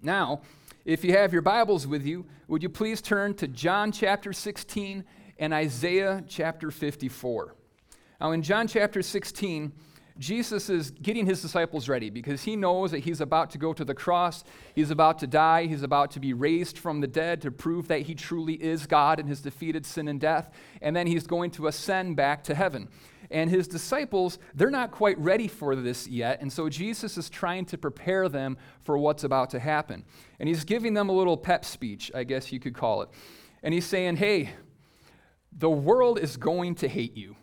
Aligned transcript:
Now, 0.00 0.42
if 0.84 1.04
you 1.04 1.12
have 1.12 1.32
your 1.32 1.42
Bibles 1.42 1.86
with 1.86 2.06
you, 2.06 2.24
would 2.46 2.62
you 2.62 2.68
please 2.68 3.02
turn 3.02 3.34
to 3.34 3.48
John 3.48 3.90
chapter 3.90 4.32
16 4.32 5.04
and 5.38 5.52
Isaiah 5.52 6.22
chapter 6.28 6.70
54? 6.70 7.54
Now, 8.20 8.30
in 8.30 8.42
John 8.42 8.68
chapter 8.68 9.02
16, 9.02 9.72
Jesus 10.18 10.70
is 10.70 10.92
getting 10.92 11.26
his 11.26 11.42
disciples 11.42 11.88
ready 11.88 12.10
because 12.10 12.44
he 12.44 12.54
knows 12.54 12.92
that 12.92 13.00
he's 13.00 13.20
about 13.20 13.50
to 13.50 13.58
go 13.58 13.72
to 13.72 13.84
the 13.84 13.94
cross. 13.94 14.44
He's 14.74 14.90
about 14.90 15.18
to 15.18 15.26
die. 15.26 15.66
He's 15.66 15.82
about 15.82 16.12
to 16.12 16.20
be 16.20 16.32
raised 16.32 16.78
from 16.78 17.00
the 17.00 17.06
dead 17.08 17.40
to 17.42 17.50
prove 17.50 17.88
that 17.88 18.02
he 18.02 18.14
truly 18.14 18.54
is 18.54 18.86
God 18.86 19.18
and 19.18 19.28
has 19.28 19.40
defeated 19.40 19.84
sin 19.84 20.06
and 20.06 20.20
death. 20.20 20.50
And 20.80 20.94
then 20.94 21.08
he's 21.08 21.26
going 21.26 21.50
to 21.52 21.66
ascend 21.66 22.16
back 22.16 22.44
to 22.44 22.54
heaven. 22.54 22.88
And 23.30 23.50
his 23.50 23.68
disciples, 23.68 24.38
they're 24.54 24.70
not 24.70 24.90
quite 24.90 25.18
ready 25.18 25.48
for 25.48 25.76
this 25.76 26.08
yet. 26.08 26.40
And 26.40 26.52
so 26.52 26.68
Jesus 26.68 27.18
is 27.18 27.28
trying 27.28 27.66
to 27.66 27.78
prepare 27.78 28.28
them 28.28 28.56
for 28.84 28.96
what's 28.96 29.24
about 29.24 29.50
to 29.50 29.58
happen. 29.58 30.04
And 30.40 30.48
he's 30.48 30.64
giving 30.64 30.94
them 30.94 31.08
a 31.08 31.12
little 31.12 31.36
pep 31.36 31.64
speech, 31.64 32.10
I 32.14 32.24
guess 32.24 32.52
you 32.52 32.60
could 32.60 32.74
call 32.74 33.02
it. 33.02 33.10
And 33.62 33.74
he's 33.74 33.86
saying, 33.86 34.16
hey, 34.16 34.50
the 35.52 35.70
world 35.70 36.18
is 36.18 36.36
going 36.36 36.76
to 36.76 36.88
hate 36.88 37.16
you. 37.16 37.36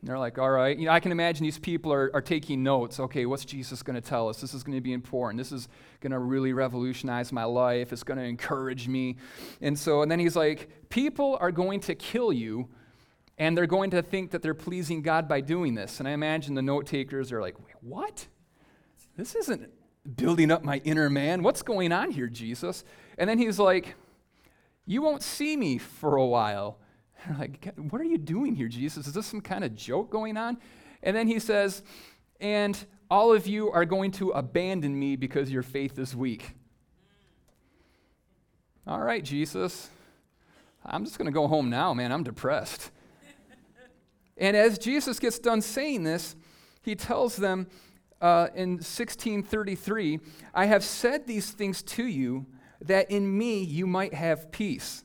And 0.00 0.08
they're 0.08 0.18
like, 0.18 0.38
all 0.38 0.50
right. 0.50 0.78
You 0.78 0.86
know, 0.86 0.92
I 0.92 1.00
can 1.00 1.10
imagine 1.10 1.44
these 1.44 1.58
people 1.58 1.92
are, 1.92 2.10
are 2.14 2.20
taking 2.20 2.62
notes. 2.62 3.00
Okay, 3.00 3.26
what's 3.26 3.44
Jesus 3.44 3.82
going 3.82 3.96
to 3.96 4.00
tell 4.00 4.28
us? 4.28 4.40
This 4.40 4.54
is 4.54 4.62
going 4.62 4.76
to 4.76 4.82
be 4.82 4.92
important. 4.92 5.38
This 5.38 5.52
is 5.52 5.68
going 6.00 6.12
to 6.12 6.18
really 6.18 6.52
revolutionize 6.52 7.32
my 7.32 7.44
life. 7.44 7.92
It's 7.92 8.04
going 8.04 8.18
to 8.18 8.24
encourage 8.24 8.88
me. 8.88 9.16
And 9.60 9.78
so, 9.78 10.02
and 10.02 10.10
then 10.10 10.20
he's 10.20 10.36
like, 10.36 10.88
people 10.90 11.36
are 11.40 11.50
going 11.50 11.80
to 11.80 11.94
kill 11.94 12.32
you 12.32 12.68
and 13.38 13.56
they're 13.56 13.66
going 13.66 13.90
to 13.90 14.02
think 14.02 14.30
that 14.30 14.42
they're 14.42 14.54
pleasing 14.54 15.02
God 15.02 15.28
by 15.28 15.40
doing 15.40 15.74
this. 15.74 15.98
And 15.98 16.08
I 16.08 16.12
imagine 16.12 16.54
the 16.54 16.62
note 16.62 16.86
takers 16.86 17.32
are 17.32 17.40
like, 17.40 17.56
what? 17.82 18.26
This 19.16 19.34
isn't 19.34 19.70
building 20.14 20.50
up 20.50 20.62
my 20.62 20.80
inner 20.84 21.10
man. 21.10 21.42
What's 21.42 21.62
going 21.62 21.92
on 21.92 22.10
here, 22.10 22.28
Jesus? 22.28 22.84
And 23.18 23.28
then 23.28 23.38
he's 23.38 23.58
like, 23.58 23.94
You 24.84 25.02
won't 25.02 25.22
see 25.22 25.56
me 25.56 25.78
for 25.78 26.16
a 26.16 26.26
while. 26.26 26.78
And 27.28 27.38
like, 27.38 27.74
what 27.76 28.00
are 28.00 28.04
you 28.04 28.18
doing 28.18 28.54
here, 28.54 28.68
Jesus? 28.68 29.06
Is 29.08 29.14
this 29.14 29.26
some 29.26 29.40
kind 29.40 29.64
of 29.64 29.74
joke 29.74 30.10
going 30.10 30.36
on? 30.36 30.58
And 31.02 31.16
then 31.16 31.26
he 31.26 31.40
says, 31.40 31.82
And 32.40 32.78
all 33.10 33.32
of 33.32 33.46
you 33.46 33.72
are 33.72 33.84
going 33.84 34.12
to 34.12 34.30
abandon 34.30 34.96
me 34.96 35.16
because 35.16 35.50
your 35.50 35.62
faith 35.62 35.98
is 35.98 36.14
weak. 36.14 36.54
All 38.86 39.00
right, 39.00 39.24
Jesus. 39.24 39.88
I'm 40.84 41.04
just 41.04 41.18
going 41.18 41.26
to 41.26 41.32
go 41.32 41.48
home 41.48 41.68
now, 41.70 41.94
man. 41.94 42.12
I'm 42.12 42.22
depressed. 42.22 42.92
And 44.36 44.56
as 44.56 44.78
Jesus 44.78 45.18
gets 45.18 45.38
done 45.38 45.62
saying 45.62 46.04
this, 46.04 46.36
he 46.82 46.94
tells 46.94 47.36
them 47.36 47.66
uh, 48.20 48.48
in 48.54 48.72
1633, 48.72 50.20
I 50.54 50.66
have 50.66 50.84
said 50.84 51.26
these 51.26 51.50
things 51.50 51.82
to 51.82 52.06
you 52.06 52.46
that 52.80 53.10
in 53.10 53.36
me 53.36 53.62
you 53.62 53.86
might 53.86 54.14
have 54.14 54.50
peace. 54.50 55.04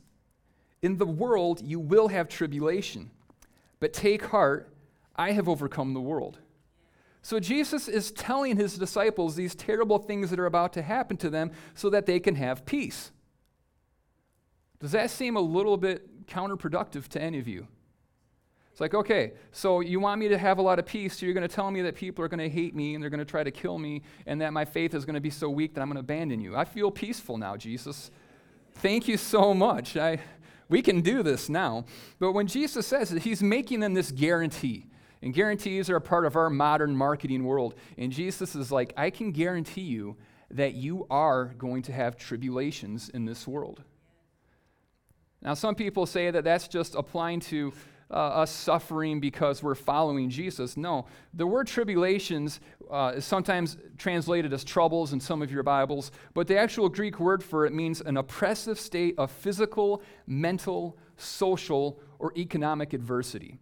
In 0.80 0.98
the 0.98 1.06
world 1.06 1.60
you 1.62 1.78
will 1.78 2.08
have 2.08 2.28
tribulation, 2.28 3.10
but 3.80 3.92
take 3.92 4.26
heart, 4.26 4.74
I 5.14 5.32
have 5.32 5.48
overcome 5.48 5.94
the 5.94 6.00
world. 6.00 6.38
So 7.22 7.38
Jesus 7.38 7.86
is 7.86 8.10
telling 8.10 8.56
his 8.56 8.76
disciples 8.76 9.36
these 9.36 9.54
terrible 9.54 9.98
things 9.98 10.30
that 10.30 10.40
are 10.40 10.46
about 10.46 10.72
to 10.72 10.82
happen 10.82 11.16
to 11.18 11.30
them 11.30 11.52
so 11.74 11.88
that 11.90 12.06
they 12.06 12.18
can 12.18 12.34
have 12.34 12.66
peace. 12.66 13.12
Does 14.80 14.90
that 14.90 15.10
seem 15.10 15.36
a 15.36 15.40
little 15.40 15.76
bit 15.76 16.26
counterproductive 16.26 17.06
to 17.08 17.22
any 17.22 17.38
of 17.38 17.46
you? 17.46 17.68
Like, 18.82 18.94
okay, 18.94 19.34
so 19.52 19.78
you 19.78 20.00
want 20.00 20.18
me 20.18 20.26
to 20.26 20.36
have 20.36 20.58
a 20.58 20.62
lot 20.62 20.80
of 20.80 20.86
peace, 20.86 21.16
so 21.16 21.24
you're 21.24 21.36
going 21.36 21.46
to 21.46 21.54
tell 21.54 21.70
me 21.70 21.82
that 21.82 21.94
people 21.94 22.24
are 22.24 22.28
going 22.28 22.40
to 22.40 22.48
hate 22.48 22.74
me 22.74 22.94
and 22.94 23.02
they're 23.02 23.10
going 23.10 23.20
to 23.20 23.24
try 23.24 23.44
to 23.44 23.50
kill 23.52 23.78
me, 23.78 24.02
and 24.26 24.40
that 24.40 24.52
my 24.52 24.64
faith 24.64 24.92
is 24.92 25.04
going 25.04 25.14
to 25.14 25.20
be 25.20 25.30
so 25.30 25.48
weak 25.48 25.74
that 25.74 25.82
I'm 25.82 25.86
going 25.86 25.94
to 25.94 26.00
abandon 26.00 26.40
you. 26.40 26.56
I 26.56 26.64
feel 26.64 26.90
peaceful 26.90 27.38
now, 27.38 27.56
Jesus. 27.56 28.10
Thank 28.74 29.06
you 29.06 29.16
so 29.16 29.54
much. 29.54 29.96
I, 29.96 30.18
we 30.68 30.82
can 30.82 31.00
do 31.00 31.22
this 31.22 31.48
now. 31.48 31.84
But 32.18 32.32
when 32.32 32.48
Jesus 32.48 32.84
says 32.84 33.10
that, 33.10 33.22
he's 33.22 33.40
making 33.40 33.78
them 33.78 33.94
this 33.94 34.10
guarantee. 34.10 34.86
And 35.22 35.32
guarantees 35.32 35.88
are 35.88 35.94
a 35.94 36.00
part 36.00 36.26
of 36.26 36.34
our 36.34 36.50
modern 36.50 36.96
marketing 36.96 37.44
world. 37.44 37.76
And 37.96 38.10
Jesus 38.10 38.56
is 38.56 38.72
like, 38.72 38.92
I 38.96 39.10
can 39.10 39.30
guarantee 39.30 39.82
you 39.82 40.16
that 40.50 40.74
you 40.74 41.06
are 41.08 41.54
going 41.56 41.82
to 41.82 41.92
have 41.92 42.16
tribulations 42.16 43.10
in 43.10 43.26
this 43.26 43.46
world. 43.46 43.84
Now, 45.40 45.54
some 45.54 45.76
people 45.76 46.04
say 46.04 46.32
that 46.32 46.42
that's 46.42 46.66
just 46.66 46.96
applying 46.96 47.38
to 47.40 47.72
uh, 48.12 48.16
us 48.16 48.50
suffering 48.50 49.20
because 49.20 49.62
we're 49.62 49.74
following 49.74 50.28
Jesus. 50.28 50.76
No, 50.76 51.06
the 51.32 51.46
word 51.46 51.66
tribulations 51.66 52.60
uh, 52.90 53.12
is 53.16 53.24
sometimes 53.24 53.76
translated 53.96 54.52
as 54.52 54.64
troubles 54.64 55.12
in 55.12 55.20
some 55.20 55.42
of 55.42 55.50
your 55.50 55.62
Bibles, 55.62 56.12
but 56.34 56.46
the 56.46 56.58
actual 56.58 56.88
Greek 56.88 57.18
word 57.18 57.42
for 57.42 57.64
it 57.66 57.72
means 57.72 58.00
an 58.00 58.16
oppressive 58.16 58.78
state 58.78 59.14
of 59.18 59.30
physical, 59.30 60.02
mental, 60.26 60.98
social, 61.16 62.00
or 62.18 62.32
economic 62.36 62.92
adversity. 62.92 63.58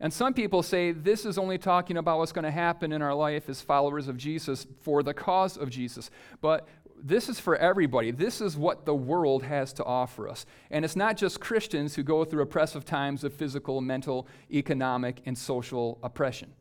And 0.00 0.12
some 0.12 0.32
people 0.32 0.62
say 0.62 0.92
this 0.92 1.26
is 1.26 1.38
only 1.38 1.58
talking 1.58 1.96
about 1.96 2.18
what's 2.18 2.30
going 2.30 2.44
to 2.44 2.52
happen 2.52 2.92
in 2.92 3.02
our 3.02 3.14
life 3.14 3.48
as 3.48 3.60
followers 3.60 4.06
of 4.06 4.16
Jesus 4.16 4.64
for 4.80 5.02
the 5.02 5.12
cause 5.12 5.56
of 5.56 5.70
Jesus. 5.70 6.08
But 6.40 6.68
this 7.02 7.28
is 7.28 7.38
for 7.40 7.56
everybody. 7.56 8.10
This 8.10 8.40
is 8.40 8.56
what 8.56 8.84
the 8.84 8.94
world 8.94 9.42
has 9.42 9.72
to 9.74 9.84
offer 9.84 10.28
us. 10.28 10.46
And 10.70 10.84
it's 10.84 10.96
not 10.96 11.16
just 11.16 11.40
Christians 11.40 11.94
who 11.94 12.02
go 12.02 12.24
through 12.24 12.42
oppressive 12.42 12.84
times 12.84 13.24
of 13.24 13.32
physical, 13.32 13.80
mental, 13.80 14.26
economic, 14.52 15.20
and 15.26 15.36
social 15.36 15.98
oppression. 16.02 16.52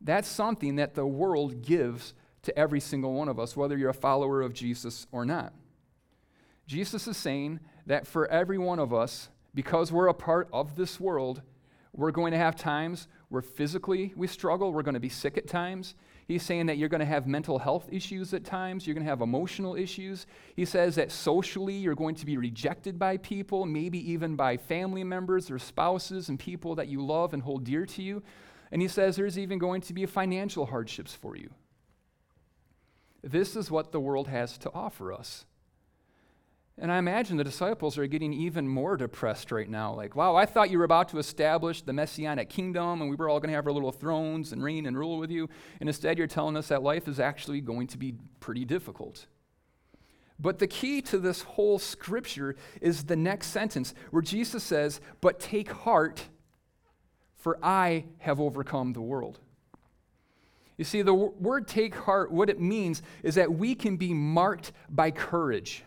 That's 0.00 0.28
something 0.28 0.76
that 0.76 0.94
the 0.94 1.06
world 1.06 1.62
gives 1.62 2.14
to 2.42 2.56
every 2.58 2.80
single 2.80 3.14
one 3.14 3.28
of 3.28 3.38
us, 3.38 3.56
whether 3.56 3.76
you're 3.76 3.90
a 3.90 3.94
follower 3.94 4.40
of 4.42 4.52
Jesus 4.52 5.06
or 5.10 5.24
not. 5.24 5.52
Jesus 6.66 7.06
is 7.06 7.16
saying 7.16 7.60
that 7.86 8.06
for 8.06 8.26
every 8.28 8.58
one 8.58 8.78
of 8.78 8.92
us, 8.92 9.28
because 9.54 9.90
we're 9.90 10.08
a 10.08 10.14
part 10.14 10.48
of 10.52 10.76
this 10.76 11.00
world, 11.00 11.42
we're 11.96 12.12
going 12.12 12.32
to 12.32 12.38
have 12.38 12.56
times 12.56 13.08
where 13.28 13.42
physically 13.42 14.12
we 14.16 14.26
struggle, 14.26 14.72
we're 14.72 14.82
going 14.82 14.94
to 14.94 15.00
be 15.00 15.08
sick 15.08 15.36
at 15.36 15.48
times, 15.48 15.94
He's 16.26 16.42
saying 16.42 16.66
that 16.66 16.76
you're 16.76 16.88
going 16.88 17.00
to 17.00 17.06
have 17.06 17.28
mental 17.28 17.60
health 17.60 17.88
issues 17.92 18.34
at 18.34 18.44
times, 18.44 18.84
you're 18.84 18.94
going 18.94 19.04
to 19.04 19.10
have 19.10 19.20
emotional 19.20 19.76
issues. 19.76 20.26
He 20.56 20.64
says 20.64 20.96
that 20.96 21.12
socially 21.12 21.74
you're 21.74 21.94
going 21.94 22.16
to 22.16 22.26
be 22.26 22.36
rejected 22.36 22.98
by 22.98 23.16
people, 23.18 23.64
maybe 23.64 24.10
even 24.10 24.34
by 24.34 24.56
family 24.56 25.04
members 25.04 25.52
or 25.52 25.60
spouses 25.60 26.28
and 26.28 26.36
people 26.36 26.74
that 26.74 26.88
you 26.88 27.04
love 27.04 27.32
and 27.32 27.42
hold 27.42 27.62
dear 27.62 27.86
to 27.86 28.02
you. 28.02 28.24
And 28.72 28.82
he 28.82 28.88
says 28.88 29.14
there's 29.14 29.38
even 29.38 29.58
going 29.58 29.82
to 29.82 29.94
be 29.94 30.04
financial 30.04 30.66
hardships 30.66 31.14
for 31.14 31.36
you. 31.36 31.50
This 33.22 33.54
is 33.54 33.70
what 33.70 33.92
the 33.92 34.00
world 34.00 34.26
has 34.26 34.58
to 34.58 34.70
offer 34.74 35.12
us. 35.12 35.44
And 36.78 36.92
I 36.92 36.98
imagine 36.98 37.38
the 37.38 37.44
disciples 37.44 37.96
are 37.96 38.06
getting 38.06 38.34
even 38.34 38.68
more 38.68 38.98
depressed 38.98 39.50
right 39.50 39.68
now. 39.68 39.94
Like, 39.94 40.14
wow, 40.14 40.36
I 40.36 40.44
thought 40.44 40.68
you 40.68 40.76
were 40.76 40.84
about 40.84 41.08
to 41.08 41.18
establish 41.18 41.80
the 41.80 41.94
messianic 41.94 42.50
kingdom 42.50 43.00
and 43.00 43.08
we 43.08 43.16
were 43.16 43.30
all 43.30 43.40
going 43.40 43.48
to 43.48 43.54
have 43.54 43.66
our 43.66 43.72
little 43.72 43.92
thrones 43.92 44.52
and 44.52 44.62
reign 44.62 44.84
and 44.84 44.98
rule 44.98 45.16
with 45.16 45.30
you. 45.30 45.48
And 45.80 45.88
instead, 45.88 46.18
you're 46.18 46.26
telling 46.26 46.54
us 46.54 46.68
that 46.68 46.82
life 46.82 47.08
is 47.08 47.18
actually 47.18 47.62
going 47.62 47.86
to 47.88 47.98
be 47.98 48.14
pretty 48.40 48.66
difficult. 48.66 49.26
But 50.38 50.58
the 50.58 50.66
key 50.66 51.00
to 51.02 51.18
this 51.18 51.42
whole 51.42 51.78
scripture 51.78 52.56
is 52.82 53.04
the 53.04 53.16
next 53.16 53.48
sentence 53.48 53.94
where 54.10 54.20
Jesus 54.20 54.62
says, 54.62 55.00
But 55.22 55.40
take 55.40 55.70
heart, 55.70 56.28
for 57.38 57.58
I 57.62 58.04
have 58.18 58.38
overcome 58.38 58.92
the 58.92 59.00
world. 59.00 59.38
You 60.76 60.84
see, 60.84 61.00
the 61.00 61.14
word 61.14 61.66
take 61.66 61.94
heart, 61.94 62.30
what 62.30 62.50
it 62.50 62.60
means 62.60 63.00
is 63.22 63.36
that 63.36 63.54
we 63.54 63.74
can 63.74 63.96
be 63.96 64.12
marked 64.12 64.72
by 64.90 65.10
courage. 65.10 65.84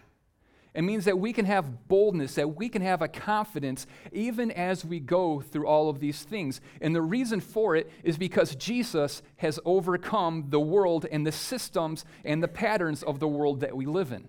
It 0.74 0.84
means 0.84 1.06
that 1.06 1.18
we 1.18 1.34
can 1.34 1.46
have 1.46 1.88
boldness, 1.88 2.36
that 2.36 2.56
we 2.56 2.70
can 2.70 2.84
have 2.84 3.02
a 3.02 3.08
confidence 3.08 3.88
even 4.12 4.52
as 4.52 4.86
we 4.86 5.00
go 5.00 5.42
through 5.42 5.66
all 5.66 5.90
of 5.90 6.00
these 6.00 6.24
things. 6.24 6.62
And 6.80 6.96
the 6.96 7.02
reason 7.02 7.40
for 7.40 7.76
it 7.76 7.90
is 8.04 8.18
because 8.18 8.56
Jesus 8.56 9.24
has 9.38 9.60
overcome 9.66 10.46
the 10.50 10.60
world 10.60 11.08
and 11.12 11.26
the 11.26 11.32
systems 11.32 12.06
and 12.24 12.44
the 12.44 12.48
patterns 12.48 13.02
of 13.02 13.20
the 13.20 13.28
world 13.28 13.62
that 13.62 13.76
we 13.76 13.88
live 13.88 14.12
in. 14.12 14.28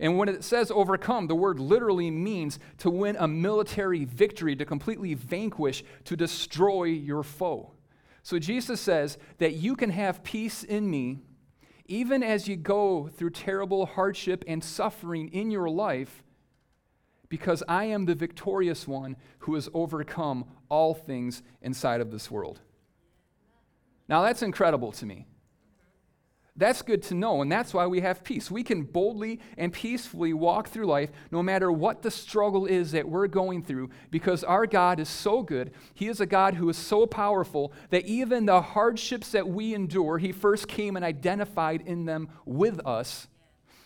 And 0.00 0.18
when 0.18 0.28
it 0.28 0.42
says 0.42 0.72
overcome, 0.72 1.28
the 1.28 1.36
word 1.36 1.60
literally 1.60 2.10
means 2.10 2.58
to 2.78 2.90
win 2.90 3.16
a 3.20 3.28
military 3.28 4.04
victory, 4.04 4.56
to 4.56 4.64
completely 4.64 5.14
vanquish, 5.14 5.84
to 6.06 6.16
destroy 6.16 6.84
your 6.84 7.22
foe. 7.22 7.70
So 8.24 8.40
Jesus 8.40 8.80
says 8.80 9.16
that 9.38 9.54
you 9.54 9.76
can 9.76 9.90
have 9.90 10.24
peace 10.24 10.64
in 10.64 10.90
me 10.90 11.20
even 11.86 12.22
as 12.22 12.48
you 12.48 12.56
go 12.56 13.08
through 13.08 13.30
terrible 13.30 13.86
hardship 13.86 14.44
and 14.46 14.62
suffering 14.62 15.28
in 15.28 15.50
your 15.50 15.68
life, 15.68 16.22
because 17.28 17.62
I 17.66 17.84
am 17.84 18.04
the 18.04 18.14
victorious 18.14 18.86
one 18.86 19.16
who 19.40 19.54
has 19.54 19.68
overcome 19.72 20.44
all 20.68 20.94
things 20.94 21.42
inside 21.62 22.00
of 22.00 22.10
this 22.10 22.30
world. 22.30 22.60
Now, 24.08 24.22
that's 24.22 24.42
incredible 24.42 24.92
to 24.92 25.06
me. 25.06 25.26
That's 26.54 26.82
good 26.82 27.02
to 27.04 27.14
know, 27.14 27.40
and 27.40 27.50
that's 27.50 27.72
why 27.72 27.86
we 27.86 28.00
have 28.00 28.22
peace. 28.22 28.50
We 28.50 28.62
can 28.62 28.82
boldly 28.82 29.40
and 29.56 29.72
peacefully 29.72 30.34
walk 30.34 30.68
through 30.68 30.84
life 30.84 31.10
no 31.30 31.42
matter 31.42 31.72
what 31.72 32.02
the 32.02 32.10
struggle 32.10 32.66
is 32.66 32.92
that 32.92 33.08
we're 33.08 33.26
going 33.26 33.62
through 33.62 33.88
because 34.10 34.44
our 34.44 34.66
God 34.66 35.00
is 35.00 35.08
so 35.08 35.42
good. 35.42 35.72
He 35.94 36.08
is 36.08 36.20
a 36.20 36.26
God 36.26 36.54
who 36.54 36.68
is 36.68 36.76
so 36.76 37.06
powerful 37.06 37.72
that 37.88 38.04
even 38.04 38.44
the 38.44 38.60
hardships 38.60 39.32
that 39.32 39.48
we 39.48 39.72
endure, 39.72 40.18
He 40.18 40.30
first 40.30 40.68
came 40.68 40.94
and 40.94 41.04
identified 41.04 41.80
in 41.86 42.04
them 42.04 42.28
with 42.44 42.86
us. 42.86 43.28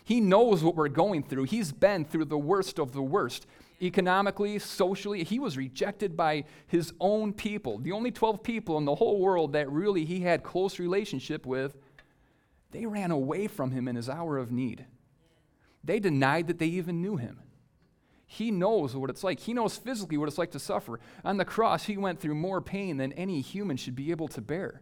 He 0.03 0.19
knows 0.19 0.61
what 0.61 0.75
we're 0.75 0.89
going 0.89 1.23
through. 1.23 1.45
He's 1.45 1.71
been 1.71 2.03
through 2.03 2.25
the 2.25 2.37
worst 2.37 2.79
of 2.79 2.91
the 2.91 3.01
worst. 3.01 3.47
Economically, 3.81 4.59
socially, 4.59 5.23
he 5.23 5.39
was 5.39 5.55
rejected 5.55 6.17
by 6.17 6.43
his 6.65 6.93
own 6.99 7.31
people. 7.31 7.77
The 7.77 7.91
only 7.91 8.11
12 8.11 8.43
people 8.43 8.77
in 8.77 8.85
the 8.85 8.95
whole 8.95 9.19
world 9.19 9.53
that 9.53 9.71
really 9.71 10.03
he 10.03 10.21
had 10.21 10.43
close 10.43 10.79
relationship 10.79 11.45
with, 11.45 11.77
they 12.71 12.85
ran 12.85 13.11
away 13.11 13.47
from 13.47 13.71
him 13.71 13.87
in 13.87 13.95
his 13.95 14.09
hour 14.09 14.37
of 14.37 14.51
need. 14.51 14.85
They 15.83 15.99
denied 15.99 16.47
that 16.47 16.59
they 16.59 16.67
even 16.67 17.01
knew 17.01 17.17
him. 17.17 17.39
He 18.25 18.51
knows 18.51 18.93
what 18.93 19.09
it's 19.09 19.23
like. 19.23 19.39
He 19.39 19.53
knows 19.53 19.77
physically 19.77 20.17
what 20.17 20.27
it's 20.27 20.37
like 20.37 20.51
to 20.51 20.59
suffer. 20.59 20.99
On 21.23 21.37
the 21.37 21.45
cross, 21.45 21.85
he 21.85 21.95
went 21.95 22.19
through 22.19 22.35
more 22.35 22.59
pain 22.59 22.97
than 22.97 23.13
any 23.13 23.39
human 23.39 23.77
should 23.77 23.95
be 23.95 24.11
able 24.11 24.27
to 24.29 24.41
bear. 24.41 24.81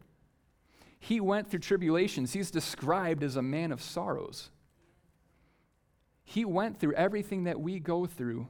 He 1.00 1.20
went 1.20 1.50
through 1.50 1.60
tribulations. 1.60 2.34
He's 2.34 2.50
described 2.50 3.22
as 3.22 3.36
a 3.36 3.44
man 3.44 3.72
of 3.72 3.84
sorrows. 3.84 4.50
He 6.24 6.44
went 6.44 6.80
through 6.80 6.94
everything 6.94 7.44
that 7.44 7.60
we 7.60 7.80
go 7.80 8.08
through. 8.08 8.48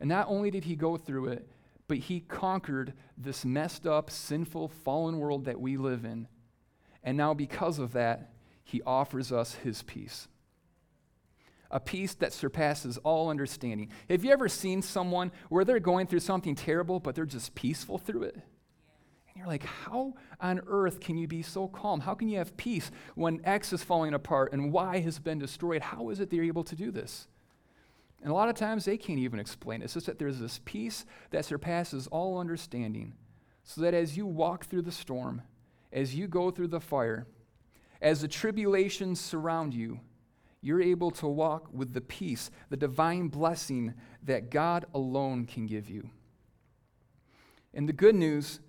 And 0.00 0.08
not 0.08 0.28
only 0.28 0.50
did 0.50 0.64
he 0.64 0.76
go 0.76 0.96
through 0.96 1.26
it, 1.26 1.46
but 1.86 1.98
he 1.98 2.20
conquered 2.20 2.94
this 3.18 3.44
messed 3.44 3.86
up, 3.86 4.10
sinful, 4.10 4.68
fallen 4.68 5.18
world 5.18 5.44
that 5.44 5.60
we 5.60 5.76
live 5.76 6.06
in. 6.06 6.26
And 7.04 7.18
now, 7.18 7.34
because 7.34 7.78
of 7.78 7.92
that, 7.92 8.30
he 8.68 8.82
offers 8.82 9.32
us 9.32 9.54
his 9.54 9.82
peace. 9.82 10.28
A 11.70 11.80
peace 11.80 12.12
that 12.16 12.34
surpasses 12.34 12.98
all 12.98 13.30
understanding. 13.30 13.90
Have 14.10 14.24
you 14.26 14.30
ever 14.30 14.46
seen 14.46 14.82
someone 14.82 15.32
where 15.48 15.64
they're 15.64 15.80
going 15.80 16.06
through 16.06 16.20
something 16.20 16.54
terrible, 16.54 17.00
but 17.00 17.14
they're 17.14 17.24
just 17.24 17.54
peaceful 17.54 17.96
through 17.96 18.24
it? 18.24 18.34
And 18.34 19.36
you're 19.36 19.46
like, 19.46 19.64
how 19.64 20.12
on 20.38 20.60
earth 20.66 21.00
can 21.00 21.16
you 21.16 21.26
be 21.26 21.40
so 21.40 21.66
calm? 21.66 22.00
How 22.00 22.14
can 22.14 22.28
you 22.28 22.36
have 22.36 22.58
peace 22.58 22.90
when 23.14 23.40
X 23.42 23.72
is 23.72 23.82
falling 23.82 24.12
apart 24.12 24.52
and 24.52 24.70
Y 24.70 24.98
has 25.00 25.18
been 25.18 25.38
destroyed? 25.38 25.80
How 25.80 26.10
is 26.10 26.20
it 26.20 26.28
they're 26.28 26.44
able 26.44 26.64
to 26.64 26.76
do 26.76 26.90
this? 26.90 27.26
And 28.20 28.30
a 28.30 28.34
lot 28.34 28.50
of 28.50 28.54
times 28.54 28.84
they 28.84 28.98
can't 28.98 29.18
even 29.18 29.40
explain 29.40 29.80
it. 29.80 29.86
It's 29.86 29.94
just 29.94 30.06
that 30.06 30.18
there's 30.18 30.40
this 30.40 30.60
peace 30.66 31.06
that 31.30 31.46
surpasses 31.46 32.06
all 32.08 32.38
understanding. 32.38 33.14
So 33.64 33.80
that 33.80 33.94
as 33.94 34.14
you 34.14 34.26
walk 34.26 34.66
through 34.66 34.82
the 34.82 34.92
storm, 34.92 35.40
as 35.90 36.14
you 36.14 36.28
go 36.28 36.50
through 36.50 36.68
the 36.68 36.80
fire, 36.80 37.26
as 38.00 38.20
the 38.20 38.28
tribulations 38.28 39.20
surround 39.20 39.74
you, 39.74 40.00
you're 40.60 40.82
able 40.82 41.10
to 41.12 41.26
walk 41.26 41.68
with 41.72 41.94
the 41.94 42.00
peace, 42.00 42.50
the 42.68 42.76
divine 42.76 43.28
blessing 43.28 43.94
that 44.24 44.50
God 44.50 44.86
alone 44.94 45.46
can 45.46 45.66
give 45.66 45.88
you. 45.88 46.10
And 47.74 47.88
the 47.88 47.92
good 47.92 48.14
news 48.14 48.60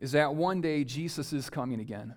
is 0.00 0.12
that 0.12 0.34
one 0.34 0.60
day 0.60 0.84
Jesus 0.84 1.32
is 1.32 1.50
coming 1.50 1.80
again 1.80 2.14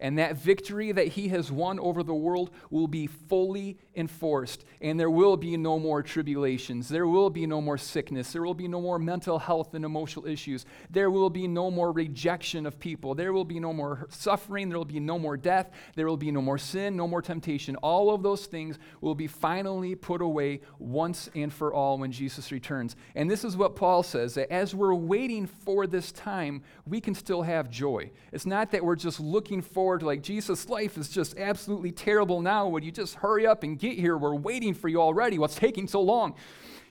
and 0.00 0.18
that 0.18 0.36
victory 0.36 0.92
that 0.92 1.08
he 1.08 1.28
has 1.28 1.52
won 1.52 1.78
over 1.78 2.02
the 2.02 2.14
world 2.14 2.50
will 2.70 2.88
be 2.88 3.06
fully 3.06 3.78
enforced, 3.94 4.64
and 4.80 4.98
there 4.98 5.10
will 5.10 5.36
be 5.36 5.56
no 5.56 5.78
more 5.78 6.02
tribulations. 6.02 6.88
There 6.88 7.06
will 7.06 7.30
be 7.30 7.46
no 7.46 7.60
more 7.60 7.78
sickness. 7.78 8.32
There 8.32 8.42
will 8.42 8.54
be 8.54 8.68
no 8.68 8.80
more 8.80 8.98
mental 8.98 9.38
health 9.38 9.74
and 9.74 9.84
emotional 9.84 10.26
issues. 10.26 10.64
There 10.88 11.10
will 11.10 11.30
be 11.30 11.46
no 11.46 11.70
more 11.70 11.92
rejection 11.92 12.66
of 12.66 12.80
people. 12.80 13.14
There 13.14 13.32
will 13.32 13.44
be 13.44 13.60
no 13.60 13.72
more 13.72 14.06
suffering. 14.08 14.68
There 14.68 14.78
will 14.78 14.84
be 14.84 15.00
no 15.00 15.18
more 15.18 15.36
death. 15.36 15.70
There 15.94 16.06
will 16.06 16.16
be 16.16 16.30
no 16.30 16.40
more 16.40 16.58
sin, 16.58 16.96
no 16.96 17.06
more 17.06 17.22
temptation. 17.22 17.76
All 17.76 18.12
of 18.14 18.22
those 18.22 18.46
things 18.46 18.78
will 19.00 19.14
be 19.14 19.26
finally 19.26 19.94
put 19.94 20.22
away 20.22 20.62
once 20.78 21.28
and 21.34 21.52
for 21.52 21.74
all 21.74 21.98
when 21.98 22.10
Jesus 22.10 22.50
returns. 22.50 22.96
And 23.14 23.30
this 23.30 23.44
is 23.44 23.56
what 23.56 23.76
Paul 23.76 24.02
says 24.02 24.34
that 24.34 24.50
as 24.50 24.74
we're 24.74 24.94
waiting 24.94 25.46
for 25.46 25.86
this 25.86 26.10
time, 26.10 26.62
we 26.86 27.00
can 27.00 27.14
still 27.14 27.42
have 27.42 27.70
joy. 27.70 28.10
It's 28.32 28.46
not 28.46 28.70
that 28.70 28.84
we're 28.84 28.96
just 28.96 29.20
looking 29.20 29.60
forward 29.60 29.89
like, 29.98 30.22
Jesus' 30.22 30.68
life 30.68 30.96
is 30.96 31.08
just 31.08 31.36
absolutely 31.36 31.92
terrible 31.92 32.40
now. 32.40 32.68
Would 32.68 32.84
you 32.84 32.92
just 32.92 33.16
hurry 33.16 33.46
up 33.46 33.62
and 33.62 33.78
get 33.78 33.98
here? 33.98 34.16
We're 34.16 34.34
waiting 34.34 34.74
for 34.74 34.88
you 34.88 35.00
already. 35.00 35.38
What's 35.38 35.54
taking 35.54 35.88
so 35.88 36.00
long? 36.00 36.34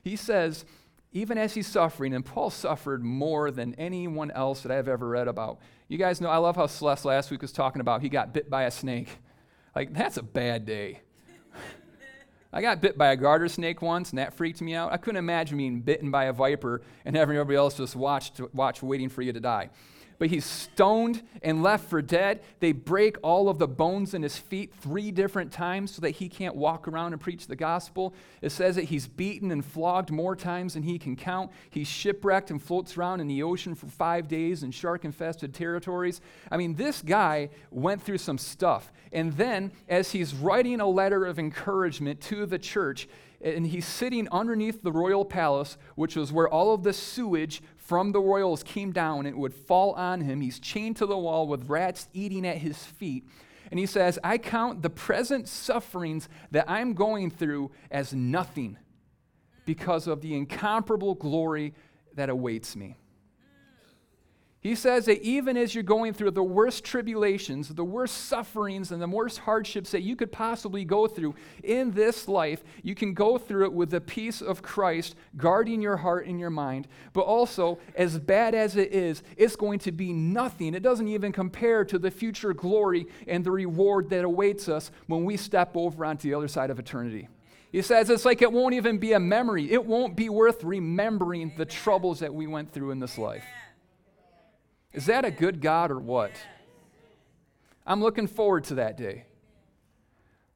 He 0.04 0.16
says, 0.16 0.66
even 1.12 1.38
as 1.38 1.54
he's 1.54 1.68
suffering, 1.68 2.13
and 2.13 2.25
Paul 2.25 2.50
suffered 2.50 3.04
more 3.04 3.51
than 3.51 3.74
anyone 3.75 4.31
else 4.31 4.62
that 4.62 4.72
I've 4.72 4.88
ever 4.88 5.07
read 5.07 5.28
about. 5.28 5.60
You 5.88 5.98
guys 5.98 6.22
know, 6.22 6.30
I 6.30 6.38
love 6.38 6.56
how 6.56 6.68
Celeste 6.68 7.06
last 7.06 7.31
week 7.31 7.42
was 7.42 7.51
talking 7.51 7.81
about 7.81 8.01
he 8.01 8.10
got 8.10 8.34
bit 8.34 8.50
by 8.50 8.63
a 8.63 8.72
snake. 8.72 9.10
Like, 9.75 9.94
that's 9.94 10.18
a 10.18 10.24
bad 10.24 10.66
day. 10.66 11.02
I 12.54 12.62
got 12.62 12.81
bit 12.81 12.98
by 12.98 13.12
a 13.12 13.16
garter 13.16 13.48
snake 13.48 13.81
once, 13.81 14.10
and 14.10 14.19
that 14.19 14.34
freaked 14.34 14.62
me 14.62 14.75
out. 14.75 14.92
I 14.92 14.98
couldn't 14.98 15.18
imagine 15.18 15.57
being 15.57 15.81
bitten 15.81 16.12
by 16.12 16.25
a 16.25 16.34
viper 16.34 16.81
and 17.06 17.16
having 17.16 17.36
everybody 17.38 17.57
else 17.57 17.75
just 17.75 17.95
watch, 17.95 18.31
watch 18.54 18.84
waiting 18.84 19.10
for 19.10 19.22
you 19.22 19.34
to 19.34 19.40
die 19.40 19.69
but 20.19 20.30
he's 20.30 20.45
stoned 20.45 21.24
and 21.42 21.63
left 21.63 21.89
for 21.89 22.01
dead. 22.01 22.42
They 22.60 22.74
break 22.74 23.18
all 23.24 23.50
of 23.50 23.57
the 23.57 23.68
bones 23.68 24.13
in 24.13 24.21
his 24.21 24.38
feet 24.38 24.74
three 24.80 25.12
different 25.12 25.51
times 25.51 25.95
so 25.95 26.01
that 26.01 26.12
he 26.12 26.30
can't 26.30 26.56
walk 26.56 26.88
around 26.88 27.13
and 27.13 27.21
preach 27.21 27.48
the 27.48 27.56
gospel. 27.56 28.13
It 28.42 28.51
says 28.51 28.75
that 28.75 28.86
he's 28.86 29.07
beaten 29.07 29.50
and 29.50 29.66
flogged 29.66 30.12
more 30.12 30.36
times 30.36 30.74
than 30.75 30.83
he 30.83 31.00
can 31.00 31.16
count. 31.16 31.51
He's 31.69 31.88
shipwrecked 31.88 32.51
and 32.51 32.62
floats 32.62 32.98
around 32.98 33.21
in 33.21 33.27
the 33.27 33.42
ocean 33.42 33.74
for 33.74 33.88
five 33.88 34.27
days 34.27 34.62
in 34.62 34.71
shark 34.71 35.06
infested 35.06 35.54
territories. 35.54 36.21
I 36.51 36.57
mean, 36.57 36.75
this 36.75 37.01
guy 37.01 37.50
went 37.71 38.04
through 38.04 38.19
some 38.19 38.38
stuff. 38.38 38.92
And 39.13 39.33
then, 39.33 39.71
as 39.88 40.12
he's 40.12 40.36
writing 40.36 40.81
a 40.81 40.88
letter 40.88 41.25
of 41.25 41.39
encouragement 41.39 42.19
to 42.21 42.45
the 42.45 42.60
church, 42.60 43.07
and 43.42 43.68
he's 43.68 43.86
sitting 43.86 44.27
underneath 44.31 44.81
the 44.83 44.92
royal 44.92 45.24
palace, 45.24 45.77
which 45.95 46.16
was 46.16 46.31
where 46.31 46.50
all 46.50 46.74
of 46.74 46.83
the 46.83 46.92
sewage 46.92 47.62
from 47.90 48.12
the 48.12 48.22
royals 48.22 48.62
came 48.62 48.92
down 48.92 49.26
and 49.26 49.30
it 49.30 49.36
would 49.36 49.52
fall 49.52 49.94
on 49.94 50.22
him. 50.22 50.42
He's 50.42 50.60
chained 50.60 50.98
to 50.98 51.08
the 51.08 51.18
wall 51.18 51.48
with 51.48 51.68
rats 51.68 52.08
eating 52.14 52.46
at 52.46 52.58
his 52.58 52.78
feet. 52.78 53.28
And 53.72 53.80
he 53.80 53.88
says, 53.88 54.20
I 54.24 54.38
count 54.38 54.84
the 54.84 54.92
present 54.92 55.48
sufferings 55.48 56.30
that 56.52 56.70
I'm 56.70 56.94
going 56.94 57.32
through 57.32 57.72
as 57.90 58.14
nothing 58.14 58.78
because 59.66 60.06
of 60.06 60.22
the 60.22 60.36
incomparable 60.36 61.16
glory 61.16 61.74
that 62.14 62.30
awaits 62.30 62.76
me. 62.76 62.96
He 64.62 64.76
says 64.76 65.06
that 65.06 65.22
even 65.22 65.56
as 65.56 65.74
you're 65.74 65.84
going 65.84 66.12
through 66.14 66.32
the 66.32 66.44
worst 66.44 66.84
tribulations, 66.84 67.70
the 67.70 67.84
worst 67.86 68.26
sufferings, 68.26 68.92
and 68.92 69.02
the 69.02 69.08
worst 69.08 69.40
hardships 69.40 69.92
that 69.92 70.02
you 70.02 70.18
could 70.18 70.34
possibly 70.34 70.84
go 70.84 71.08
through 71.08 71.36
in 71.64 71.92
this 71.92 72.28
life, 72.28 72.62
you 72.84 72.94
can 72.94 73.14
go 73.14 73.38
through 73.38 73.66
it 73.66 73.74
with 73.74 73.90
the 73.90 74.02
peace 74.02 74.42
of 74.42 74.62
Christ 74.62 75.16
guarding 75.38 75.82
your 75.82 75.96
heart 75.96 76.28
and 76.28 76.42
your 76.42 76.50
mind. 76.50 76.90
But 77.14 77.22
also, 77.22 77.80
as 77.96 78.20
bad 78.20 78.54
as 78.54 78.76
it 78.76 78.92
is, 78.92 79.24
it's 79.38 79.56
going 79.56 79.80
to 79.80 79.94
be 79.94 80.12
nothing. 80.12 80.74
It 80.74 80.84
doesn't 80.84 81.08
even 81.08 81.32
compare 81.32 81.86
to 81.86 81.98
the 81.98 82.12
future 82.12 82.54
glory 82.54 83.08
and 83.28 83.46
the 83.46 83.52
reward 83.52 84.10
that 84.10 84.26
awaits 84.26 84.68
us 84.68 84.92
when 85.08 85.24
we 85.24 85.38
step 85.38 85.78
over 85.78 86.04
onto 86.04 86.28
the 86.28 86.36
other 86.36 86.50
side 86.50 86.70
of 86.70 86.80
eternity. 86.80 87.30
He 87.72 87.82
says 87.82 88.10
it's 88.10 88.26
like 88.26 88.42
it 88.42 88.52
won't 88.52 88.74
even 88.74 88.98
be 88.98 89.14
a 89.14 89.22
memory, 89.22 89.72
it 89.72 89.86
won't 89.86 90.18
be 90.18 90.28
worth 90.28 90.66
remembering 90.66 91.54
the 91.56 91.66
troubles 91.66 92.19
that 92.19 92.33
we 92.33 92.45
went 92.45 92.74
through 92.74 92.92
in 92.92 93.00
this 93.00 93.18
life. 93.18 93.45
Is 94.94 95.06
that 95.06 95.26
a 95.26 95.31
good 95.31 95.62
God 95.62 95.92
or 95.92 96.00
what? 96.00 96.31
I'm 97.86 98.02
looking 98.02 98.28
forward 98.28 98.66
to 98.66 98.76
that 98.76 98.98
day. 98.98 99.26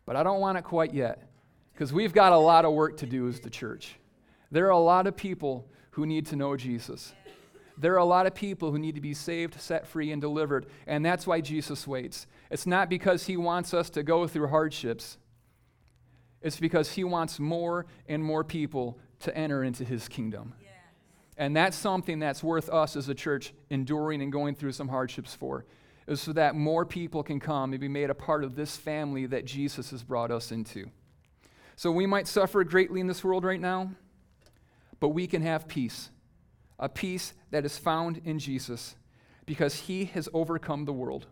But 0.06 0.16
I 0.16 0.24
don't 0.24 0.40
want 0.40 0.58
it 0.58 0.64
quite 0.64 0.94
yet 0.94 1.30
because 1.74 1.94
we've 1.94 2.14
got 2.14 2.34
a 2.34 2.38
lot 2.38 2.66
of 2.66 2.74
work 2.74 2.98
to 2.98 3.06
do 3.06 3.28
as 3.28 3.40
the 3.40 3.50
church. 3.50 3.96
There 4.52 4.68
are 4.68 4.72
a 4.72 4.80
lot 4.80 5.08
of 5.08 5.16
people 5.16 5.68
who 5.92 6.06
need 6.06 6.28
to 6.28 6.36
know 6.36 6.56
Jesus. 6.56 7.14
There 7.78 7.94
are 7.94 7.98
a 7.98 8.06
lot 8.06 8.28
of 8.28 8.36
people 8.36 8.72
who 8.72 8.78
need 8.78 8.96
to 8.96 9.02
be 9.02 9.14
saved, 9.14 9.60
set 9.60 9.88
free, 9.88 10.12
and 10.12 10.22
delivered. 10.22 10.68
And 10.86 11.04
that's 11.04 11.26
why 11.26 11.42
Jesus 11.42 11.88
waits. 11.88 12.28
It's 12.52 12.68
not 12.68 12.90
because 12.90 13.26
he 13.26 13.38
wants 13.38 13.74
us 13.74 13.90
to 13.92 14.04
go 14.04 14.28
through 14.28 14.48
hardships, 14.48 15.18
it's 16.42 16.60
because 16.60 16.92
he 16.92 17.04
wants 17.06 17.40
more 17.40 17.86
and 18.08 18.22
more 18.22 18.44
people 18.44 19.00
to 19.22 19.36
enter 19.36 19.64
into 19.64 19.86
his 19.86 20.10
kingdom. 20.10 20.54
And 21.38 21.56
that's 21.56 21.76
something 21.76 22.20
that's 22.20 22.44
worth 22.44 22.70
us 22.70 22.96
as 22.96 23.10
a 23.10 23.16
church 23.16 23.54
enduring 23.70 24.22
and 24.22 24.32
going 24.32 24.56
through 24.56 24.74
some 24.74 24.88
hardships 24.88 25.34
for, 25.34 25.66
is 26.08 26.22
so 26.22 26.34
that 26.34 26.56
more 26.56 26.86
people 26.86 27.24
can 27.24 27.40
come 27.40 27.74
and 27.74 27.80
be 27.80 27.88
made 27.88 28.10
a 28.10 28.16
part 28.16 28.44
of 28.44 28.56
this 28.56 28.78
family 28.78 29.26
that 29.26 29.46
Jesus 29.46 29.92
has 29.92 30.04
brought 30.04 30.32
us 30.32 30.52
into. 30.52 30.90
So 31.76 31.92
we 31.92 32.06
might 32.06 32.28
suffer 32.28 32.64
greatly 32.64 33.00
in 33.00 33.08
this 33.08 33.24
world 33.24 33.44
right 33.44 33.60
now, 33.60 33.92
but 35.00 35.10
we 35.10 35.26
can 35.26 35.42
have 35.42 35.68
peace, 35.68 36.12
a 36.78 36.88
peace 36.88 37.34
that 37.50 37.66
is 37.66 37.78
found 37.78 38.22
in 38.26 38.38
Jesus 38.38 38.96
because 39.46 39.76
he 39.76 40.06
has 40.06 40.30
overcome 40.34 40.86
the 40.86 40.94
world. 40.94 41.26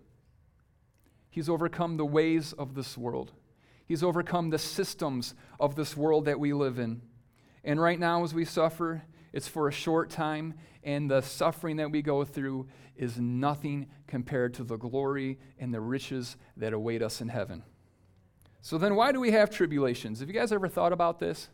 He's 1.30 1.48
overcome 1.48 1.98
the 1.98 2.06
ways 2.06 2.54
of 2.54 2.76
this 2.76 2.98
world. 2.98 3.32
He's 3.86 4.04
overcome 4.04 4.50
the 4.50 4.58
systems 4.58 5.36
of 5.60 5.76
this 5.76 5.96
world 5.96 6.26
that 6.26 6.40
we 6.40 6.54
live 6.54 6.80
in. 6.80 7.02
And 7.64 7.80
right 7.80 8.00
now, 8.00 8.24
as 8.24 8.34
we 8.34 8.46
suffer, 8.46 9.04
it's 9.34 9.48
for 9.48 9.68
a 9.68 9.72
short 9.72 10.10
time, 10.10 10.56
and 10.84 11.10
the 11.10 11.22
suffering 11.22 11.78
that 11.78 11.92
we 11.92 12.02
go 12.02 12.24
through 12.24 12.68
is 12.96 13.20
nothing 13.20 13.88
compared 14.08 14.54
to 14.56 14.64
the 14.64 14.78
glory 14.78 15.40
and 15.60 15.74
the 15.74 15.82
riches 15.82 16.38
that 16.58 16.74
await 16.74 17.02
us 17.02 17.22
in 17.22 17.30
heaven. 17.30 17.64
So 18.62 18.78
then, 18.78 18.96
why 18.96 19.12
do 19.12 19.20
we 19.20 19.32
have 19.32 19.50
tribulations? 19.50 20.20
Have 20.20 20.28
you 20.28 20.34
guys 20.34 20.52
ever 20.52 20.68
thought 20.68 20.94
about 20.94 21.20
this? 21.20 21.50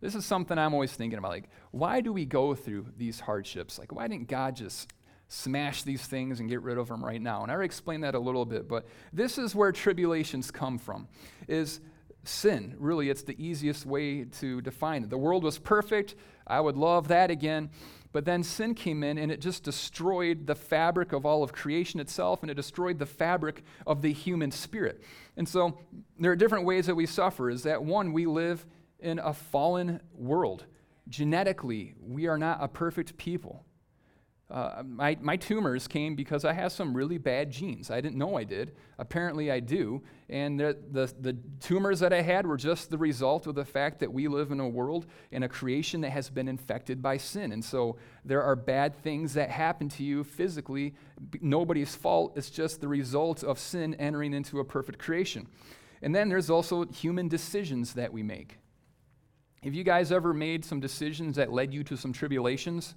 This 0.00 0.14
is 0.14 0.24
something 0.24 0.56
I'm 0.56 0.72
always 0.72 0.92
thinking 0.92 1.18
about. 1.18 1.32
Like, 1.32 1.50
why 1.70 2.00
do 2.00 2.12
we 2.12 2.24
go 2.24 2.54
through 2.54 2.86
these 2.96 3.20
hardships? 3.20 3.78
Like, 3.78 3.92
why 3.92 4.08
didn't 4.08 4.28
God 4.28 4.56
just 4.56 4.90
smash 5.28 5.82
these 5.82 6.06
things 6.06 6.40
and 6.40 6.48
get 6.48 6.62
rid 6.62 6.78
of 6.78 6.88
them 6.88 7.04
right 7.04 7.20
now? 7.20 7.42
And 7.42 7.50
I 7.50 7.54
already 7.54 7.66
explained 7.66 8.04
that 8.04 8.14
a 8.14 8.18
little 8.18 8.46
bit, 8.46 8.66
but 8.66 8.86
this 9.12 9.36
is 9.36 9.54
where 9.54 9.72
tribulations 9.72 10.50
come 10.50 10.78
from. 10.78 11.08
Is 11.48 11.80
sin. 12.24 12.74
Really, 12.78 13.10
it's 13.10 13.22
the 13.22 13.36
easiest 13.42 13.86
way 13.86 14.24
to 14.24 14.60
define 14.60 15.02
it. 15.04 15.10
The 15.10 15.18
world 15.18 15.44
was 15.44 15.58
perfect. 15.58 16.14
I 16.50 16.60
would 16.60 16.76
love 16.76 17.08
that 17.08 17.30
again. 17.30 17.70
But 18.12 18.24
then 18.24 18.42
sin 18.42 18.74
came 18.74 19.04
in 19.04 19.18
and 19.18 19.30
it 19.30 19.40
just 19.40 19.62
destroyed 19.62 20.46
the 20.46 20.56
fabric 20.56 21.12
of 21.12 21.24
all 21.24 21.44
of 21.44 21.52
creation 21.52 22.00
itself 22.00 22.42
and 22.42 22.50
it 22.50 22.54
destroyed 22.54 22.98
the 22.98 23.06
fabric 23.06 23.62
of 23.86 24.02
the 24.02 24.12
human 24.12 24.50
spirit. 24.50 25.00
And 25.36 25.48
so 25.48 25.78
there 26.18 26.32
are 26.32 26.36
different 26.36 26.64
ways 26.64 26.86
that 26.86 26.96
we 26.96 27.06
suffer. 27.06 27.50
Is 27.50 27.62
that 27.62 27.84
one, 27.84 28.12
we 28.12 28.26
live 28.26 28.66
in 28.98 29.20
a 29.20 29.32
fallen 29.32 30.00
world. 30.12 30.64
Genetically, 31.08 31.94
we 32.00 32.26
are 32.26 32.38
not 32.38 32.58
a 32.60 32.68
perfect 32.68 33.16
people. 33.16 33.64
Uh, 34.50 34.82
my, 34.84 35.16
my 35.20 35.36
tumors 35.36 35.86
came 35.86 36.16
because 36.16 36.44
I 36.44 36.52
have 36.52 36.72
some 36.72 36.92
really 36.92 37.18
bad 37.18 37.52
genes. 37.52 37.88
I 37.88 38.00
didn't 38.00 38.18
know 38.18 38.36
I 38.36 38.42
did. 38.42 38.74
Apparently, 38.98 39.48
I 39.48 39.60
do. 39.60 40.02
And 40.28 40.58
the, 40.58 40.76
the, 40.90 41.12
the, 41.20 41.36
tumors 41.60 42.00
that 42.00 42.12
I 42.12 42.22
had 42.22 42.46
were 42.46 42.56
just 42.56 42.90
the 42.90 42.98
result 42.98 43.46
of 43.46 43.54
the 43.54 43.64
fact 43.64 44.00
that 44.00 44.12
we 44.12 44.26
live 44.26 44.50
in 44.50 44.58
a 44.58 44.68
world 44.68 45.06
and 45.30 45.44
a 45.44 45.48
creation 45.48 46.00
that 46.00 46.10
has 46.10 46.28
been 46.28 46.48
infected 46.48 47.00
by 47.00 47.16
sin. 47.16 47.52
And 47.52 47.64
so 47.64 47.96
there 48.24 48.42
are 48.42 48.56
bad 48.56 48.96
things 48.96 49.34
that 49.34 49.50
happen 49.50 49.88
to 49.90 50.02
you 50.02 50.24
physically. 50.24 50.94
Nobody's 51.40 51.94
fault. 51.94 52.32
It's 52.36 52.50
just 52.50 52.80
the 52.80 52.88
result 52.88 53.44
of 53.44 53.56
sin 53.56 53.94
entering 53.94 54.34
into 54.34 54.58
a 54.58 54.64
perfect 54.64 54.98
creation. 54.98 55.46
And 56.02 56.12
then 56.12 56.28
there's 56.28 56.50
also 56.50 56.86
human 56.86 57.28
decisions 57.28 57.92
that 57.94 58.12
we 58.12 58.24
make. 58.24 58.58
Have 59.62 59.74
you 59.74 59.84
guys 59.84 60.10
ever 60.10 60.34
made 60.34 60.64
some 60.64 60.80
decisions 60.80 61.36
that 61.36 61.52
led 61.52 61.72
you 61.72 61.84
to 61.84 61.96
some 61.96 62.12
tribulations? 62.12 62.96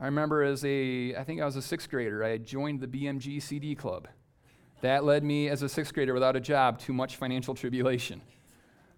I 0.00 0.04
remember 0.04 0.42
as 0.42 0.64
a, 0.64 1.14
I 1.16 1.24
think 1.24 1.40
I 1.40 1.44
was 1.44 1.56
a 1.56 1.62
sixth 1.62 1.90
grader, 1.90 2.22
I 2.22 2.28
had 2.30 2.46
joined 2.46 2.80
the 2.80 2.86
BMG 2.86 3.42
CD 3.42 3.74
club. 3.74 4.06
That 4.80 5.02
led 5.02 5.24
me 5.24 5.48
as 5.48 5.62
a 5.62 5.68
sixth 5.68 5.92
grader 5.92 6.14
without 6.14 6.36
a 6.36 6.40
job 6.40 6.78
to 6.80 6.92
much 6.92 7.16
financial 7.16 7.54
tribulation. 7.54 8.22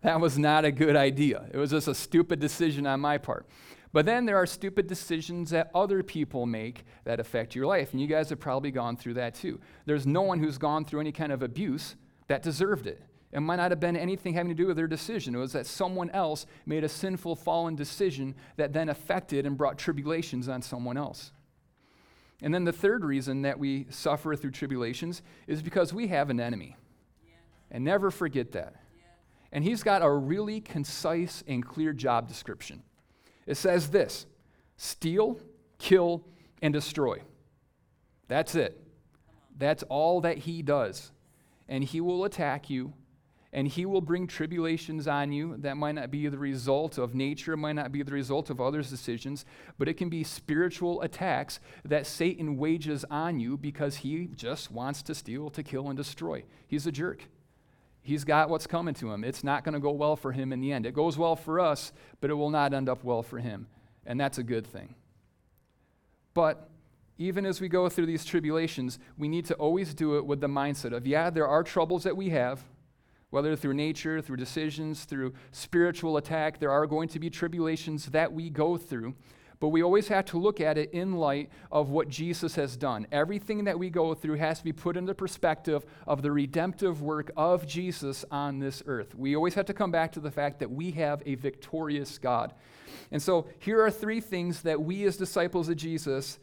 That 0.02 0.20
was 0.20 0.38
not 0.38 0.64
a 0.64 0.72
good 0.72 0.96
idea. 0.96 1.46
It 1.52 1.56
was 1.56 1.70
just 1.70 1.88
a 1.88 1.94
stupid 1.94 2.38
decision 2.38 2.86
on 2.86 3.00
my 3.00 3.16
part. 3.16 3.46
But 3.92 4.06
then 4.06 4.24
there 4.24 4.36
are 4.36 4.46
stupid 4.46 4.86
decisions 4.86 5.50
that 5.50 5.70
other 5.74 6.02
people 6.02 6.46
make 6.46 6.84
that 7.04 7.18
affect 7.18 7.54
your 7.54 7.66
life. 7.66 7.92
And 7.92 8.00
you 8.00 8.06
guys 8.06 8.28
have 8.30 8.38
probably 8.38 8.70
gone 8.70 8.96
through 8.96 9.14
that 9.14 9.34
too. 9.34 9.58
There's 9.86 10.06
no 10.06 10.22
one 10.22 10.38
who's 10.38 10.58
gone 10.58 10.84
through 10.84 11.00
any 11.00 11.12
kind 11.12 11.32
of 11.32 11.42
abuse 11.42 11.96
that 12.28 12.42
deserved 12.42 12.86
it. 12.86 13.02
It 13.32 13.40
might 13.40 13.56
not 13.56 13.70
have 13.70 13.78
been 13.78 13.96
anything 13.96 14.34
having 14.34 14.48
to 14.48 14.60
do 14.60 14.66
with 14.66 14.76
their 14.76 14.88
decision. 14.88 15.34
It 15.34 15.38
was 15.38 15.52
that 15.52 15.66
someone 15.66 16.10
else 16.10 16.46
made 16.66 16.82
a 16.82 16.88
sinful, 16.88 17.36
fallen 17.36 17.76
decision 17.76 18.34
that 18.56 18.72
then 18.72 18.88
affected 18.88 19.46
and 19.46 19.56
brought 19.56 19.78
tribulations 19.78 20.48
on 20.48 20.62
someone 20.62 20.96
else. 20.96 21.30
And 22.42 22.52
then 22.52 22.64
the 22.64 22.72
third 22.72 23.04
reason 23.04 23.42
that 23.42 23.58
we 23.58 23.86
suffer 23.90 24.34
through 24.34 24.52
tribulations 24.52 25.22
is 25.46 25.62
because 25.62 25.92
we 25.92 26.08
have 26.08 26.30
an 26.30 26.40
enemy. 26.40 26.76
Yeah. 27.24 27.34
And 27.70 27.84
never 27.84 28.10
forget 28.10 28.52
that. 28.52 28.74
Yeah. 28.96 29.02
And 29.52 29.62
he's 29.62 29.82
got 29.82 30.02
a 30.02 30.10
really 30.10 30.60
concise 30.60 31.44
and 31.46 31.64
clear 31.64 31.92
job 31.92 32.26
description. 32.26 32.82
It 33.46 33.56
says 33.56 33.90
this 33.90 34.26
steal, 34.76 35.38
kill, 35.78 36.24
and 36.62 36.72
destroy. 36.72 37.18
That's 38.26 38.54
it. 38.54 38.80
That's 39.56 39.82
all 39.84 40.22
that 40.22 40.38
he 40.38 40.62
does. 40.62 41.12
And 41.68 41.84
he 41.84 42.00
will 42.00 42.24
attack 42.24 42.70
you 42.70 42.94
and 43.52 43.66
he 43.66 43.84
will 43.84 44.00
bring 44.00 44.26
tribulations 44.26 45.08
on 45.08 45.32
you 45.32 45.56
that 45.58 45.76
might 45.76 45.96
not 45.96 46.10
be 46.10 46.28
the 46.28 46.38
result 46.38 46.98
of 46.98 47.14
nature, 47.14 47.56
might 47.56 47.72
not 47.72 47.90
be 47.90 48.02
the 48.02 48.12
result 48.12 48.48
of 48.48 48.60
others' 48.60 48.90
decisions, 48.90 49.44
but 49.76 49.88
it 49.88 49.94
can 49.94 50.08
be 50.08 50.22
spiritual 50.22 51.02
attacks 51.02 51.58
that 51.84 52.06
Satan 52.06 52.56
wages 52.56 53.04
on 53.10 53.40
you 53.40 53.56
because 53.56 53.96
he 53.96 54.28
just 54.36 54.70
wants 54.70 55.02
to 55.02 55.14
steal, 55.14 55.50
to 55.50 55.64
kill, 55.64 55.88
and 55.88 55.96
destroy. 55.96 56.44
He's 56.68 56.86
a 56.86 56.92
jerk. 56.92 57.24
He's 58.02 58.24
got 58.24 58.48
what's 58.48 58.68
coming 58.68 58.94
to 58.94 59.12
him. 59.12 59.24
It's 59.24 59.42
not 59.42 59.64
going 59.64 59.74
to 59.74 59.80
go 59.80 59.90
well 59.90 60.16
for 60.16 60.30
him 60.32 60.52
in 60.52 60.60
the 60.60 60.72
end. 60.72 60.86
It 60.86 60.94
goes 60.94 61.18
well 61.18 61.34
for 61.36 61.58
us, 61.58 61.92
but 62.20 62.30
it 62.30 62.34
will 62.34 62.50
not 62.50 62.72
end 62.72 62.88
up 62.88 63.02
well 63.02 63.22
for 63.22 63.38
him. 63.38 63.66
And 64.06 64.18
that's 64.18 64.38
a 64.38 64.42
good 64.44 64.66
thing. 64.66 64.94
But 66.34 66.70
even 67.18 67.44
as 67.44 67.60
we 67.60 67.68
go 67.68 67.88
through 67.88 68.06
these 68.06 68.24
tribulations, 68.24 68.98
we 69.18 69.28
need 69.28 69.44
to 69.46 69.54
always 69.54 69.92
do 69.92 70.16
it 70.16 70.24
with 70.24 70.40
the 70.40 70.46
mindset 70.46 70.92
of, 70.92 71.06
yeah, 71.06 71.30
there 71.30 71.48
are 71.48 71.62
troubles 71.62 72.04
that 72.04 72.16
we 72.16 72.30
have 72.30 72.64
whether 73.30 73.56
through 73.56 73.74
nature, 73.74 74.20
through 74.20 74.36
decisions, 74.36 75.04
through 75.04 75.32
spiritual 75.52 76.16
attack, 76.16 76.58
there 76.58 76.70
are 76.70 76.86
going 76.86 77.08
to 77.08 77.18
be 77.18 77.30
tribulations 77.30 78.06
that 78.06 78.32
we 78.32 78.50
go 78.50 78.76
through. 78.76 79.14
But 79.60 79.68
we 79.68 79.82
always 79.82 80.08
have 80.08 80.24
to 80.26 80.38
look 80.38 80.58
at 80.58 80.78
it 80.78 80.90
in 80.92 81.12
light 81.12 81.50
of 81.70 81.90
what 81.90 82.08
Jesus 82.08 82.54
has 82.54 82.78
done. 82.78 83.06
Everything 83.12 83.64
that 83.64 83.78
we 83.78 83.90
go 83.90 84.14
through 84.14 84.36
has 84.36 84.58
to 84.58 84.64
be 84.64 84.72
put 84.72 84.96
into 84.96 85.14
perspective 85.14 85.84
of 86.06 86.22
the 86.22 86.32
redemptive 86.32 87.02
work 87.02 87.30
of 87.36 87.66
Jesus 87.66 88.24
on 88.30 88.58
this 88.58 88.82
earth. 88.86 89.14
We 89.14 89.36
always 89.36 89.52
have 89.54 89.66
to 89.66 89.74
come 89.74 89.90
back 89.90 90.12
to 90.12 90.20
the 90.20 90.30
fact 90.30 90.60
that 90.60 90.70
we 90.70 90.92
have 90.92 91.22
a 91.26 91.34
victorious 91.34 92.16
God. 92.16 92.54
And 93.12 93.20
so 93.20 93.48
here 93.58 93.82
are 93.84 93.90
three 93.90 94.20
things 94.20 94.62
that 94.62 94.80
we 94.80 95.04
as 95.04 95.18
disciples 95.18 95.68
of 95.68 95.76
Jesus 95.76 96.38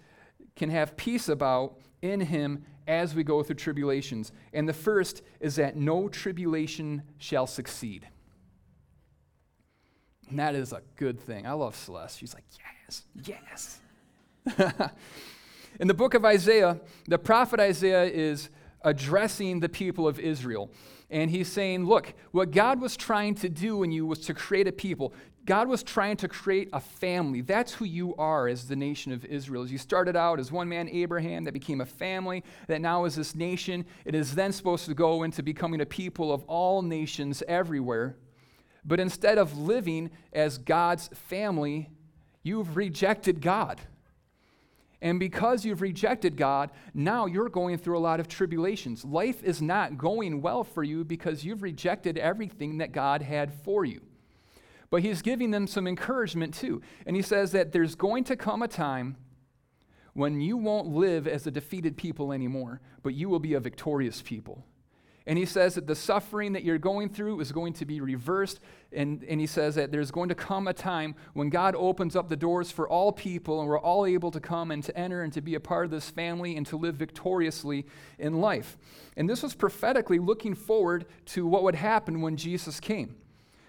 can 0.55 0.69
have 0.69 0.95
peace 0.95 1.27
about 1.27 1.79
in 2.03 2.21
Him 2.21 2.65
as 2.87 3.13
we 3.13 3.23
go 3.23 3.43
through 3.43 3.55
tribulations. 3.55 4.31
And 4.53 4.67
the 4.67 4.73
first 4.73 5.21
is 5.39 5.57
that 5.57 5.75
no 5.75 6.07
tribulation 6.07 7.03
shall 7.17 7.45
succeed. 7.47 8.07
And 10.29 10.39
that 10.39 10.55
is 10.55 10.73
a 10.73 10.81
good 10.95 11.19
thing. 11.19 11.45
I 11.45 11.53
love 11.53 11.75
Celeste. 11.75 12.19
She's 12.19 12.33
like, 12.33 12.43
yes, 12.85 13.03
yes. 13.25 13.79
In 15.79 15.87
the 15.87 15.93
book 15.93 16.13
of 16.13 16.25
Isaiah, 16.25 16.79
the 17.07 17.19
prophet 17.19 17.59
Isaiah 17.59 18.05
is 18.05 18.49
addressing 18.81 19.59
the 19.59 19.69
people 19.69 20.07
of 20.07 20.19
Israel. 20.19 20.71
And 21.09 21.29
he's 21.31 21.51
saying, 21.51 21.85
look, 21.85 22.13
what 22.31 22.51
God 22.51 22.81
was 22.81 22.97
trying 22.97 23.35
to 23.35 23.49
do 23.49 23.83
in 23.83 23.91
you 23.91 24.05
was 24.05 24.19
to 24.21 24.33
create 24.33 24.67
a 24.67 24.71
people. 24.71 25.13
God 25.47 25.69
was 25.69 25.81
trying 25.81 26.17
to 26.17 26.27
create 26.27 26.67
a 26.73 26.81
family. 26.81 27.39
That's 27.39 27.73
who 27.73 27.85
you 27.85 28.13
are 28.17 28.49
as 28.49 28.67
the 28.67 28.75
nation 28.75 29.13
of 29.13 29.23
Israel. 29.23 29.63
As 29.63 29.71
you 29.71 29.77
started 29.77 30.17
out 30.17 30.41
as 30.41 30.51
one 30.51 30.67
man, 30.67 30.89
Abraham, 30.89 31.45
that 31.45 31.53
became 31.53 31.79
a 31.79 31.85
family, 31.85 32.43
that 32.67 32.81
now 32.81 33.05
is 33.05 33.15
this 33.15 33.33
nation. 33.33 33.85
It 34.03 34.13
is 34.13 34.35
then 34.35 34.51
supposed 34.51 34.85
to 34.87 34.93
go 34.93 35.23
into 35.23 35.41
becoming 35.41 35.79
a 35.79 35.85
people 35.85 36.33
of 36.33 36.43
all 36.43 36.81
nations 36.81 37.41
everywhere. 37.47 38.17
But 38.83 38.99
instead 38.99 39.37
of 39.37 39.57
living 39.57 40.11
as 40.33 40.57
God's 40.57 41.07
family, 41.13 41.91
you've 42.43 42.75
rejected 42.75 43.41
God. 43.41 43.79
And 45.01 45.17
because 45.17 45.63
you've 45.63 45.81
rejected 45.81 46.35
God, 46.35 46.71
now 46.93 47.25
you're 47.25 47.47
going 47.47 47.77
through 47.77 47.97
a 47.97 47.99
lot 47.99 48.19
of 48.19 48.27
tribulations. 48.27 49.05
Life 49.05 49.41
is 49.45 49.61
not 49.61 49.97
going 49.97 50.41
well 50.41 50.65
for 50.65 50.83
you 50.83 51.05
because 51.05 51.45
you've 51.45 51.63
rejected 51.63 52.17
everything 52.17 52.79
that 52.79 52.91
God 52.91 53.21
had 53.21 53.53
for 53.63 53.85
you. 53.85 54.01
But 54.89 55.01
he's 55.01 55.21
giving 55.21 55.51
them 55.51 55.67
some 55.67 55.87
encouragement 55.87 56.53
too. 56.53 56.81
And 57.05 57.15
he 57.15 57.21
says 57.21 57.51
that 57.51 57.71
there's 57.71 57.95
going 57.95 58.23
to 58.25 58.35
come 58.35 58.61
a 58.61 58.67
time 58.67 59.17
when 60.13 60.41
you 60.41 60.57
won't 60.57 60.87
live 60.87 61.27
as 61.27 61.45
a 61.45 61.51
defeated 61.51 61.95
people 61.97 62.31
anymore, 62.33 62.81
but 63.03 63.13
you 63.13 63.29
will 63.29 63.39
be 63.39 63.53
a 63.53 63.59
victorious 63.59 64.21
people. 64.21 64.65
And 65.27 65.37
he 65.37 65.45
says 65.45 65.75
that 65.75 65.85
the 65.85 65.93
suffering 65.93 66.53
that 66.53 66.63
you're 66.63 66.77
going 66.77 67.09
through 67.09 67.41
is 67.41 67.51
going 67.51 67.73
to 67.73 67.85
be 67.85 67.99
reversed. 67.99 68.61
And, 68.93 69.25
and 69.25 69.41
he 69.41 69.45
says 69.45 69.75
that 69.75 69.91
there's 69.91 70.09
going 70.09 70.29
to 70.29 70.35
come 70.35 70.69
a 70.69 70.73
time 70.73 71.15
when 71.33 71.49
God 71.49 71.75
opens 71.75 72.15
up 72.15 72.29
the 72.29 72.37
doors 72.37 72.71
for 72.71 72.87
all 72.87 73.11
people 73.11 73.59
and 73.59 73.67
we're 73.67 73.77
all 73.77 74.05
able 74.05 74.31
to 74.31 74.39
come 74.39 74.71
and 74.71 74.81
to 74.85 74.97
enter 74.97 75.21
and 75.21 75.33
to 75.33 75.41
be 75.41 75.55
a 75.55 75.59
part 75.59 75.83
of 75.83 75.91
this 75.91 76.09
family 76.09 76.55
and 76.55 76.65
to 76.67 76.77
live 76.77 76.95
victoriously 76.95 77.85
in 78.17 78.39
life. 78.39 78.77
And 79.17 79.29
this 79.29 79.43
was 79.43 79.53
prophetically 79.53 80.17
looking 80.17 80.55
forward 80.55 81.05
to 81.25 81.45
what 81.45 81.63
would 81.63 81.75
happen 81.75 82.21
when 82.21 82.37
Jesus 82.37 82.79
came. 82.79 83.17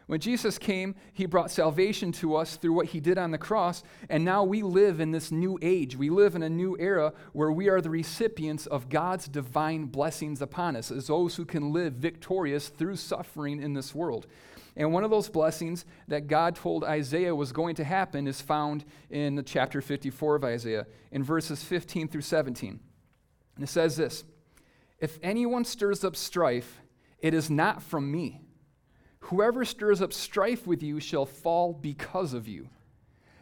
When 0.09 0.21
Jesus 0.21 0.57
came, 0.57 0.95
he 1.13 1.27
brought 1.27 1.51
salvation 1.51 2.13
to 2.13 2.35
us 2.35 2.57
through 2.57 2.73
what 2.73 2.87
he 2.87 2.99
did 2.99 3.19
on 3.19 3.31
the 3.31 3.37
cross, 3.37 3.83
and 4.09 4.25
now 4.25 4.43
we 4.43 4.63
live 4.63 5.01
in 5.01 5.11
this 5.11 5.31
new 5.31 5.59
age. 5.61 5.97
We 5.97 6.09
live 6.09 6.35
in 6.35 6.43
a 6.43 6.49
new 6.49 6.79
era 6.81 7.13
where 7.35 7.53
we 7.53 7.69
are 7.69 7.83
the 7.83 7.91
recipients 7.91 8.65
of 8.65 8.89
God's 8.89 9.29
divine 9.29 9.85
blessings 9.85 10.41
upon 10.41 10.77
us 10.77 10.91
as 10.91 11.09
those 11.09 11.37
who 11.37 11.45
can 11.45 11.75
live 11.75 11.93
victorious 11.93 12.71
through 12.71 12.97
suffering 12.97 13.61
in 13.61 13.75
this 13.75 13.95
world. 13.95 14.27
And 14.77 14.95
one 14.95 15.05
of 15.05 15.11
those 15.11 15.29
blessings 15.29 15.85
that 16.07 16.27
God 16.27 16.57
told 16.57 16.85
Isaiah 16.85 17.35
was 17.35 17.53
going 17.53 17.75
to 17.75 17.85
happen 17.85 18.27
is 18.27 18.41
found 18.41 18.87
in 19.11 19.45
chapter 19.45 19.83
54 19.83 20.37
of 20.37 20.45
Isaiah, 20.45 20.87
in 21.13 21.23
verses 21.23 21.63
15 21.63 22.09
through 22.09 22.23
17. 22.23 22.81
And 23.57 23.63
it 23.63 23.69
says 23.69 23.97
this 23.97 24.25
If 25.01 25.19
anyone 25.23 25.67
stirs 25.67 26.03
up 26.03 26.17
strife, 26.17 26.81
it 27.19 27.35
is 27.35 27.51
not 27.51 27.83
from 27.83 28.11
me 28.11 28.41
Whoever 29.21 29.65
stirs 29.65 30.01
up 30.01 30.13
strife 30.13 30.67
with 30.67 30.83
you 30.83 31.01
shall 31.01 31.27
fall 31.27 31.73
because 31.73 32.33
of 32.33 32.49
you. 32.49 32.69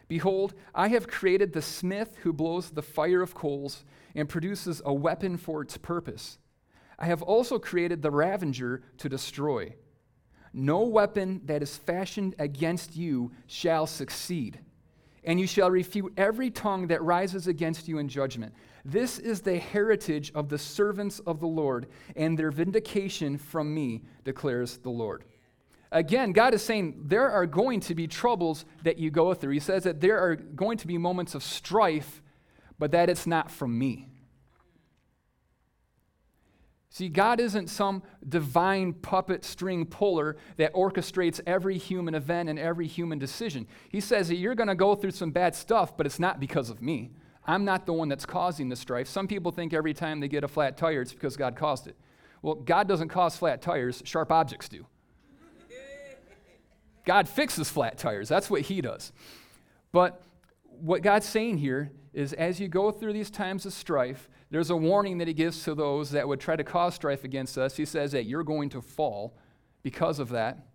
Behold, 0.07 0.53
I 0.73 0.87
have 0.89 1.07
created 1.07 1.53
the 1.53 1.61
smith 1.61 2.17
who 2.21 2.31
blows 2.31 2.71
the 2.71 2.81
fire 2.81 3.21
of 3.21 3.35
coals 3.35 3.83
and 4.15 4.29
produces 4.29 4.81
a 4.85 4.93
weapon 4.93 5.37
for 5.37 5.61
its 5.61 5.77
purpose. 5.77 6.37
I 6.97 7.05
have 7.05 7.21
also 7.21 7.59
created 7.59 8.01
the 8.01 8.11
ravenger 8.11 8.81
to 8.97 9.09
destroy. 9.09 9.75
No 10.53 10.83
weapon 10.83 11.41
that 11.45 11.61
is 11.61 11.77
fashioned 11.77 12.35
against 12.39 12.95
you 12.95 13.31
shall 13.45 13.85
succeed 13.85 14.59
and 15.27 15.41
you 15.41 15.45
shall 15.45 15.69
refute 15.69 16.13
every 16.15 16.49
tongue 16.49 16.87
that 16.87 17.03
rises 17.03 17.47
against 17.47 17.87
you 17.87 17.99
in 17.99 18.07
judgment. 18.07 18.53
This 18.85 19.19
is 19.19 19.41
the 19.41 19.57
heritage 19.57 20.31
of 20.33 20.47
the 20.47 20.57
servants 20.57 21.19
of 21.19 21.41
the 21.41 21.47
Lord, 21.47 21.87
and 22.15 22.39
their 22.39 22.49
vindication 22.49 23.37
from 23.37 23.73
me, 23.73 24.03
declares 24.23 24.77
the 24.77 24.89
Lord. 24.89 25.25
Again, 25.91 26.33
God 26.33 26.53
is 26.53 26.61
saying 26.61 27.03
there 27.05 27.29
are 27.29 27.45
going 27.45 27.79
to 27.81 27.95
be 27.95 28.07
troubles 28.07 28.65
that 28.83 28.97
you 28.97 29.09
go 29.09 29.33
through. 29.33 29.53
He 29.53 29.59
says 29.59 29.83
that 29.83 30.01
there 30.01 30.19
are 30.19 30.35
going 30.35 30.77
to 30.79 30.87
be 30.87 30.97
moments 30.97 31.33
of 31.33 31.43
strife, 31.43 32.21
but 32.77 32.91
that 32.91 33.09
it's 33.09 33.25
not 33.25 33.49
from 33.49 33.77
me. 33.77 34.09
See, 36.89 37.09
God 37.09 37.39
isn't 37.39 37.69
some 37.69 38.01
divine 38.27 38.91
puppet 38.91 39.45
string 39.45 39.85
puller 39.85 40.35
that 40.55 40.73
orchestrates 40.73 41.39
every 41.45 41.77
human 41.77 42.15
event 42.15 42.49
and 42.49 42.57
every 42.57 42.87
human 42.87 43.19
decision. 43.19 43.67
He 43.87 44.01
says 44.01 44.29
that 44.29 44.37
you're 44.37 44.55
going 44.55 44.67
to 44.67 44.75
go 44.75 44.95
through 44.95 45.11
some 45.11 45.29
bad 45.31 45.55
stuff, 45.55 45.95
but 45.95 46.07
it's 46.07 46.19
not 46.19 46.39
because 46.39 46.71
of 46.71 46.81
me. 46.81 47.11
I'm 47.45 47.63
not 47.63 47.85
the 47.85 47.93
one 47.93 48.09
that's 48.09 48.25
causing 48.25 48.67
the 48.69 48.75
strife. 48.75 49.07
Some 49.07 49.27
people 49.27 49.51
think 49.51 49.73
every 49.73 49.93
time 49.93 50.19
they 50.19 50.27
get 50.27 50.43
a 50.43 50.47
flat 50.47 50.75
tire, 50.75 51.01
it's 51.01 51.13
because 51.13 51.37
God 51.37 51.55
caused 51.55 51.87
it. 51.87 51.95
Well, 52.41 52.55
God 52.55 52.87
doesn't 52.87 53.09
cause 53.09 53.37
flat 53.37 53.61
tires, 53.61 54.01
sharp 54.03 54.31
objects 54.31 54.67
do. 54.67 54.85
God 57.07 57.29
fixes 57.29 57.69
flat 57.69 57.97
tires. 57.97 58.27
That's 58.27 58.49
what 58.49 58.63
He 58.63 58.81
does. 58.81 59.13
But 59.93 60.21
what 60.81 61.01
God's 61.01 61.25
saying 61.25 61.59
here 61.59 61.89
is 62.13 62.33
as 62.33 62.59
you 62.59 62.67
go 62.67 62.91
through 62.91 63.13
these 63.13 63.31
times 63.31 63.65
of 63.65 63.71
strife, 63.71 64.29
there's 64.51 64.69
a 64.69 64.75
warning 64.75 65.17
that 65.19 65.27
He 65.29 65.33
gives 65.33 65.63
to 65.63 65.73
those 65.73 66.11
that 66.11 66.27
would 66.27 66.41
try 66.41 66.57
to 66.57 66.65
cause 66.65 66.95
strife 66.95 67.23
against 67.23 67.57
us. 67.57 67.77
He 67.77 67.85
says 67.85 68.11
that 68.11 68.25
you're 68.25 68.43
going 68.43 68.69
to 68.71 68.81
fall 68.81 69.37
because 69.83 70.19
of 70.19 70.29
that. 70.29 70.67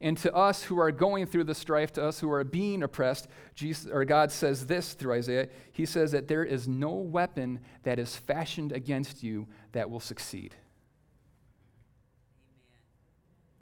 And 0.00 0.18
to 0.18 0.34
us 0.34 0.64
who 0.64 0.78
are 0.80 0.90
going 0.90 1.24
through 1.26 1.44
the 1.44 1.54
strife, 1.54 1.92
to 1.92 2.04
us 2.04 2.18
who 2.18 2.32
are 2.32 2.42
being 2.42 2.82
oppressed, 2.82 3.28
Jesus, 3.54 3.88
or 3.90 4.04
God 4.04 4.32
says 4.32 4.66
this 4.66 4.92
through 4.92 5.14
Isaiah 5.14 5.48
He 5.70 5.86
says 5.86 6.10
that 6.10 6.26
there 6.26 6.44
is 6.44 6.66
no 6.66 6.94
weapon 6.94 7.60
that 7.84 8.00
is 8.00 8.16
fashioned 8.16 8.72
against 8.72 9.22
you 9.22 9.46
that 9.70 9.88
will 9.88 10.00
succeed. 10.00 10.56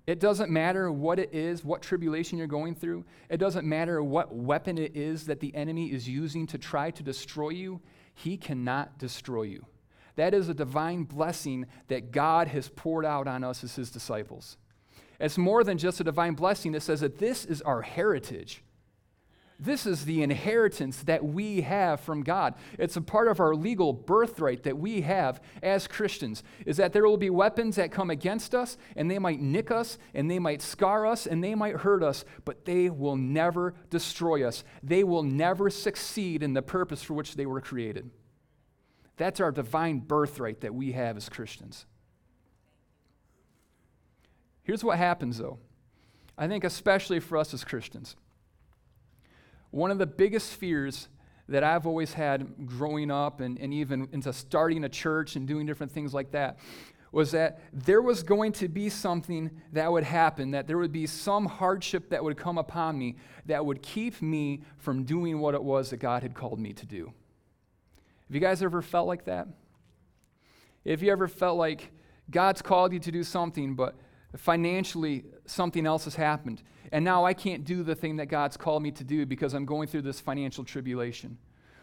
It 0.06 0.20
doesn't 0.20 0.50
matter 0.50 0.92
what 0.92 1.18
it 1.18 1.32
is, 1.32 1.64
what 1.64 1.80
tribulation 1.80 2.36
you're 2.36 2.46
going 2.46 2.74
through. 2.74 3.04
It 3.30 3.38
doesn't 3.38 3.66
matter 3.66 4.02
what 4.02 4.34
weapon 4.34 4.76
it 4.76 4.94
is 4.94 5.26
that 5.26 5.40
the 5.40 5.54
enemy 5.54 5.92
is 5.92 6.08
using 6.08 6.46
to 6.48 6.58
try 6.58 6.90
to 6.90 7.02
destroy 7.02 7.50
you. 7.50 7.80
He 8.14 8.36
cannot 8.36 8.98
destroy 8.98 9.44
you. 9.44 9.64
That 10.16 10.34
is 10.34 10.48
a 10.48 10.54
divine 10.54 11.04
blessing 11.04 11.66
that 11.88 12.12
God 12.12 12.48
has 12.48 12.68
poured 12.68 13.04
out 13.04 13.26
on 13.26 13.42
us 13.42 13.64
as 13.64 13.76
his 13.76 13.90
disciples. 13.90 14.58
It's 15.18 15.38
more 15.38 15.64
than 15.64 15.78
just 15.78 16.00
a 16.00 16.04
divine 16.04 16.34
blessing. 16.34 16.74
It 16.74 16.82
says 16.82 17.00
that 17.00 17.18
this 17.18 17.44
is 17.44 17.62
our 17.62 17.82
heritage. 17.82 18.62
This 19.64 19.86
is 19.86 20.04
the 20.04 20.22
inheritance 20.22 21.02
that 21.04 21.24
we 21.24 21.62
have 21.62 22.00
from 22.00 22.22
God. 22.22 22.54
It's 22.78 22.96
a 22.96 23.00
part 23.00 23.28
of 23.28 23.40
our 23.40 23.54
legal 23.54 23.94
birthright 23.94 24.62
that 24.64 24.76
we 24.76 25.00
have 25.00 25.40
as 25.62 25.86
Christians, 25.86 26.42
is 26.66 26.76
that 26.76 26.92
there 26.92 27.04
will 27.04 27.16
be 27.16 27.30
weapons 27.30 27.76
that 27.76 27.90
come 27.90 28.10
against 28.10 28.54
us, 28.54 28.76
and 28.94 29.10
they 29.10 29.18
might 29.18 29.40
nick 29.40 29.70
us, 29.70 29.96
and 30.12 30.30
they 30.30 30.38
might 30.38 30.60
scar 30.60 31.06
us, 31.06 31.26
and 31.26 31.42
they 31.42 31.54
might 31.54 31.76
hurt 31.76 32.02
us, 32.02 32.26
but 32.44 32.66
they 32.66 32.90
will 32.90 33.16
never 33.16 33.74
destroy 33.88 34.46
us. 34.46 34.64
They 34.82 35.02
will 35.02 35.22
never 35.22 35.70
succeed 35.70 36.42
in 36.42 36.52
the 36.52 36.60
purpose 36.60 37.02
for 37.02 37.14
which 37.14 37.34
they 37.34 37.46
were 37.46 37.62
created. 37.62 38.10
That's 39.16 39.40
our 39.40 39.50
divine 39.50 40.00
birthright 40.00 40.60
that 40.60 40.74
we 40.74 40.92
have 40.92 41.16
as 41.16 41.30
Christians. 41.30 41.86
Here's 44.62 44.84
what 44.84 44.98
happens, 44.98 45.38
though. 45.38 45.58
I 46.36 46.48
think, 46.48 46.64
especially 46.64 47.20
for 47.20 47.38
us 47.38 47.54
as 47.54 47.64
Christians 47.64 48.16
one 49.74 49.90
of 49.90 49.98
the 49.98 50.06
biggest 50.06 50.54
fears 50.54 51.08
that 51.48 51.64
I've 51.64 51.84
always 51.84 52.12
had 52.12 52.64
growing 52.64 53.10
up 53.10 53.40
and, 53.40 53.58
and 53.58 53.74
even 53.74 54.08
into 54.12 54.32
starting 54.32 54.84
a 54.84 54.88
church 54.88 55.34
and 55.34 55.48
doing 55.48 55.66
different 55.66 55.90
things 55.90 56.14
like 56.14 56.30
that 56.30 56.58
was 57.10 57.32
that 57.32 57.60
there 57.72 58.00
was 58.00 58.22
going 58.22 58.52
to 58.52 58.68
be 58.68 58.88
something 58.88 59.50
that 59.72 59.90
would 59.90 60.04
happen, 60.04 60.52
that 60.52 60.68
there 60.68 60.78
would 60.78 60.92
be 60.92 61.06
some 61.06 61.46
hardship 61.46 62.10
that 62.10 62.22
would 62.22 62.36
come 62.36 62.56
upon 62.56 62.96
me 62.96 63.16
that 63.46 63.66
would 63.66 63.82
keep 63.82 64.22
me 64.22 64.62
from 64.78 65.02
doing 65.02 65.40
what 65.40 65.54
it 65.54 65.62
was 65.62 65.90
that 65.90 65.96
God 65.96 66.22
had 66.22 66.34
called 66.34 66.60
me 66.60 66.72
to 66.72 66.86
do. 66.86 67.12
Have 68.28 68.34
you 68.34 68.40
guys 68.40 68.62
ever 68.62 68.80
felt 68.80 69.08
like 69.08 69.24
that? 69.24 69.48
If 70.84 71.02
you 71.02 71.10
ever 71.10 71.26
felt 71.26 71.58
like 71.58 71.90
God's 72.30 72.62
called 72.62 72.92
you 72.92 73.00
to 73.00 73.10
do 73.10 73.24
something, 73.24 73.74
but 73.74 73.96
financially 74.36 75.24
something 75.46 75.86
else 75.86 76.04
has 76.04 76.14
happened, 76.14 76.62
and 76.92 77.04
now 77.04 77.24
I 77.24 77.34
can't 77.34 77.64
do 77.64 77.82
the 77.82 77.94
thing 77.94 78.16
that 78.16 78.26
God's 78.26 78.56
called 78.56 78.82
me 78.82 78.90
to 78.92 79.04
do 79.04 79.26
because 79.26 79.54
I'm 79.54 79.64
going 79.64 79.88
through 79.88 80.02
this 80.02 80.20
financial 80.20 80.64
tribulation. 80.64 81.38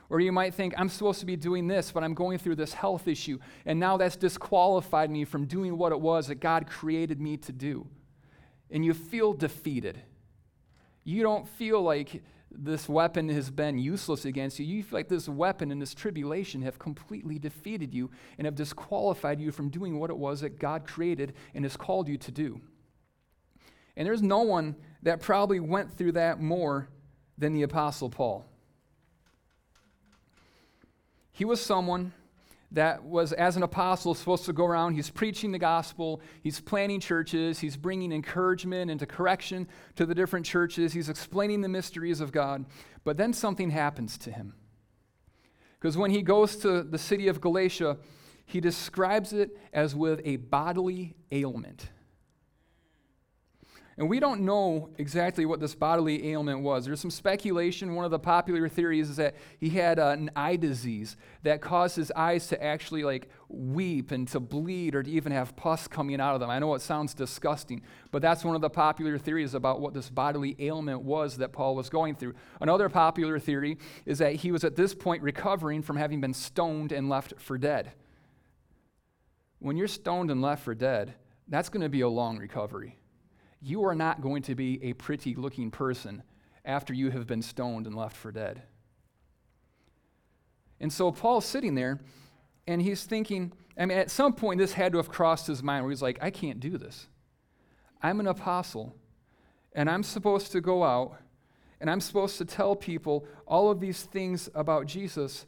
Or 0.10 0.20
you 0.20 0.34
might 0.34 0.54
think, 0.54 0.74
I'm 0.78 0.90
supposed 0.90 1.22
to 1.22 1.26
be 1.26 1.38
doing 1.38 1.68
this, 1.68 1.92
but 1.92 2.04
I'm 2.04 2.14
going 2.14 2.38
through 2.38 2.58
this 2.58 2.74
health 2.74 3.08
issue, 3.08 3.40
and 3.66 3.80
now 3.80 3.96
that's 3.96 4.18
disqualified 4.18 5.10
me 5.10 5.24
from 5.24 5.46
doing 5.46 5.78
what 5.78 5.94
it 5.94 6.02
was 6.02 6.28
that 6.28 6.42
God 6.42 6.68
created 6.68 7.22
me 7.22 7.38
to 7.38 7.52
do. 7.54 7.88
And 8.70 8.84
you 8.84 8.94
feel 8.94 9.34
defeated. 9.34 10.02
You 11.04 11.24
don't 11.24 11.48
feel 11.48 11.82
like 11.82 12.24
this 12.52 12.90
weapon 12.90 13.30
has 13.30 13.50
been 13.50 13.78
useless 13.78 14.26
against 14.26 14.60
you. 14.60 14.66
You 14.66 14.84
feel 14.84 15.00
like 15.00 15.08
this 15.08 15.30
weapon 15.30 15.72
and 15.72 15.82
this 15.82 15.94
tribulation 15.94 16.62
have 16.64 16.78
completely 16.78 17.40
defeated 17.40 17.94
you 17.94 18.12
and 18.38 18.46
have 18.46 18.56
disqualified 18.56 19.40
you 19.40 19.52
from 19.52 19.70
doing 19.70 20.00
what 20.00 20.10
it 20.10 20.18
was 20.18 20.42
that 20.42 20.60
God 20.60 20.86
created 20.86 21.34
and 21.56 21.64
has 21.64 21.78
called 21.78 22.10
you 22.10 22.18
to 22.18 22.32
do. 22.32 22.60
And 23.96 24.06
there's 24.06 24.22
no 24.22 24.42
one 24.42 24.76
that 25.04 25.20
probably 25.20 25.60
went 25.60 25.98
through 25.98 26.14
that 26.14 26.40
more 26.40 26.88
than 27.38 27.54
the 27.54 27.64
Apostle 27.64 28.10
Paul. 28.10 28.46
He 31.32 31.46
was 31.46 31.60
someone 31.60 32.14
that 32.72 33.04
was, 33.04 33.34
as 33.34 33.58
an 33.58 33.64
apostle, 33.64 34.14
supposed 34.14 34.46
to 34.46 34.54
go 34.54 34.66
around. 34.66 34.94
He's 34.94 35.10
preaching 35.10 35.52
the 35.52 35.60
gospel, 35.60 36.22
he's 36.42 36.62
planting 36.62 37.02
churches, 37.02 37.60
he's 37.60 37.76
bringing 37.76 38.12
encouragement 38.12 38.90
and 38.90 39.10
correction 39.10 39.68
to 39.96 40.06
the 40.06 40.16
different 40.16 40.46
churches, 40.46 40.94
he's 40.94 41.10
explaining 41.10 41.62
the 41.62 41.70
mysteries 41.70 42.22
of 42.22 42.32
God. 42.32 42.66
But 43.04 43.18
then 43.18 43.34
something 43.34 43.72
happens 43.72 44.18
to 44.20 44.32
him. 44.32 44.54
Because 45.80 45.98
when 45.98 46.12
he 46.12 46.22
goes 46.22 46.56
to 46.58 46.84
the 46.84 46.98
city 46.98 47.28
of 47.28 47.42
Galatia, 47.42 47.98
he 48.46 48.62
describes 48.62 49.34
it 49.34 49.58
as 49.74 49.96
with 49.96 50.22
a 50.24 50.38
bodily 50.38 51.16
ailment. 51.32 51.90
And 53.98 54.10
we 54.10 54.22
don't 54.22 54.42
know 54.42 54.90
exactly 54.98 55.46
what 55.46 55.60
this 55.60 55.76
bodily 55.76 56.32
ailment 56.32 56.62
was. 56.62 56.86
There's 56.86 57.02
some 57.02 57.12
speculation. 57.12 57.94
One 57.94 58.06
of 58.06 58.12
the 58.12 58.20
popular 58.20 58.70
theories 58.70 59.10
is 59.10 59.18
that 59.18 59.36
he 59.60 59.70
had 59.70 60.00
uh, 60.00 60.08
an 60.08 60.32
eye 60.34 60.56
disease 60.56 61.18
that 61.44 61.62
caused 61.62 61.98
his 61.98 62.10
eyes 62.16 62.48
to 62.48 62.64
actually 62.64 63.04
like 63.04 63.28
weep 63.50 64.12
and 64.12 64.26
to 64.30 64.40
bleed 64.40 64.96
or 64.96 65.04
to 65.04 65.12
even 65.12 65.34
have 65.34 65.58
pus 65.58 65.90
coming 65.90 66.22
out 66.22 66.34
of 66.34 66.40
them. 66.40 66.50
I 66.50 66.60
know 66.60 66.74
it 66.74 66.82
sounds 66.82 67.14
disgusting, 67.14 67.82
but 68.12 68.22
that's 68.22 68.46
one 68.46 68.56
of 68.56 68.62
the 68.62 68.70
popular 68.70 69.18
theories 69.18 69.54
about 69.54 69.82
what 69.82 69.94
this 69.94 70.10
bodily 70.10 70.56
ailment 70.60 71.02
was 71.02 71.38
that 71.38 71.52
Paul 71.52 71.76
was 71.76 71.90
going 71.90 72.16
through. 72.16 72.36
Another 72.62 72.88
popular 72.88 73.40
theory 73.40 73.78
is 74.06 74.20
that 74.20 74.36
he 74.36 74.54
was 74.54 74.64
at 74.64 74.78
this 74.78 74.96
point 74.96 75.22
recovering 75.22 75.82
from 75.82 75.98
having 75.98 76.22
been 76.22 76.34
stoned 76.34 76.94
and 76.94 77.10
left 77.10 77.34
for 77.40 77.58
dead. 77.58 77.92
When 79.60 79.76
you're 79.76 79.90
stoned 79.90 80.32
and 80.32 80.42
left 80.42 80.64
for 80.64 80.74
dead, 80.74 81.14
that's 81.50 81.68
going 81.68 81.84
to 81.84 81.90
be 81.90 82.02
a 82.02 82.08
long 82.08 82.38
recovery 82.38 82.98
you 83.62 83.86
are 83.86 83.96
not 83.96 84.22
going 84.22 84.42
to 84.44 84.56
be 84.56 84.84
a 84.84 84.94
pretty 84.94 85.36
looking 85.36 85.72
person 85.72 86.24
after 86.66 86.94
you 86.94 87.12
have 87.12 87.28
been 87.28 87.42
stoned 87.42 87.88
and 87.88 87.96
left 87.96 88.16
for 88.16 88.32
dead. 88.32 88.64
And 90.80 90.92
so 90.92 91.12
Paul's 91.12 91.46
sitting 91.46 91.76
there 91.76 92.00
and 92.68 92.82
he's 92.82 93.04
thinking, 93.04 93.54
I 93.78 93.86
mean, 93.86 93.98
at 93.98 94.10
some 94.10 94.34
point 94.34 94.60
this 94.60 94.74
had 94.74 94.92
to 94.94 94.98
have 94.98 95.10
crossed 95.10 95.48
his 95.48 95.62
mind 95.62 95.86
where 95.86 95.92
he's 95.92 96.02
like, 96.02 96.18
I 96.22 96.32
can't 96.32 96.60
do 96.60 96.78
this. 96.78 97.08
I'm 98.02 98.20
an 98.20 98.28
apostle 98.28 98.96
and 99.74 99.90
I'm 99.90 100.04
supposed 100.04 100.52
to 100.54 100.62
go 100.62 100.84
out 100.84 101.18
and 101.80 101.90
I'm 101.90 102.02
supposed 102.02 102.38
to 102.40 102.46
tell 102.46 102.76
people 102.76 103.26
all 103.48 103.70
of 103.72 103.80
these 103.80 104.04
things 104.04 104.50
about 104.56 104.88
Jesus 104.88 105.46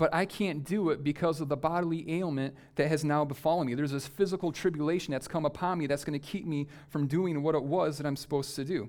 but 0.00 0.14
I 0.14 0.24
can't 0.24 0.64
do 0.64 0.88
it 0.88 1.04
because 1.04 1.42
of 1.42 1.50
the 1.50 1.58
bodily 1.58 2.10
ailment 2.10 2.54
that 2.76 2.88
has 2.88 3.04
now 3.04 3.22
befallen 3.22 3.66
me. 3.66 3.74
There's 3.74 3.92
this 3.92 4.08
physical 4.08 4.50
tribulation 4.50 5.12
that's 5.12 5.28
come 5.28 5.44
upon 5.44 5.76
me 5.76 5.86
that's 5.86 6.04
going 6.04 6.18
to 6.18 6.26
keep 6.26 6.46
me 6.46 6.68
from 6.88 7.06
doing 7.06 7.42
what 7.42 7.54
it 7.54 7.62
was 7.62 7.98
that 7.98 8.06
I'm 8.06 8.16
supposed 8.16 8.56
to 8.56 8.64
do. 8.64 8.88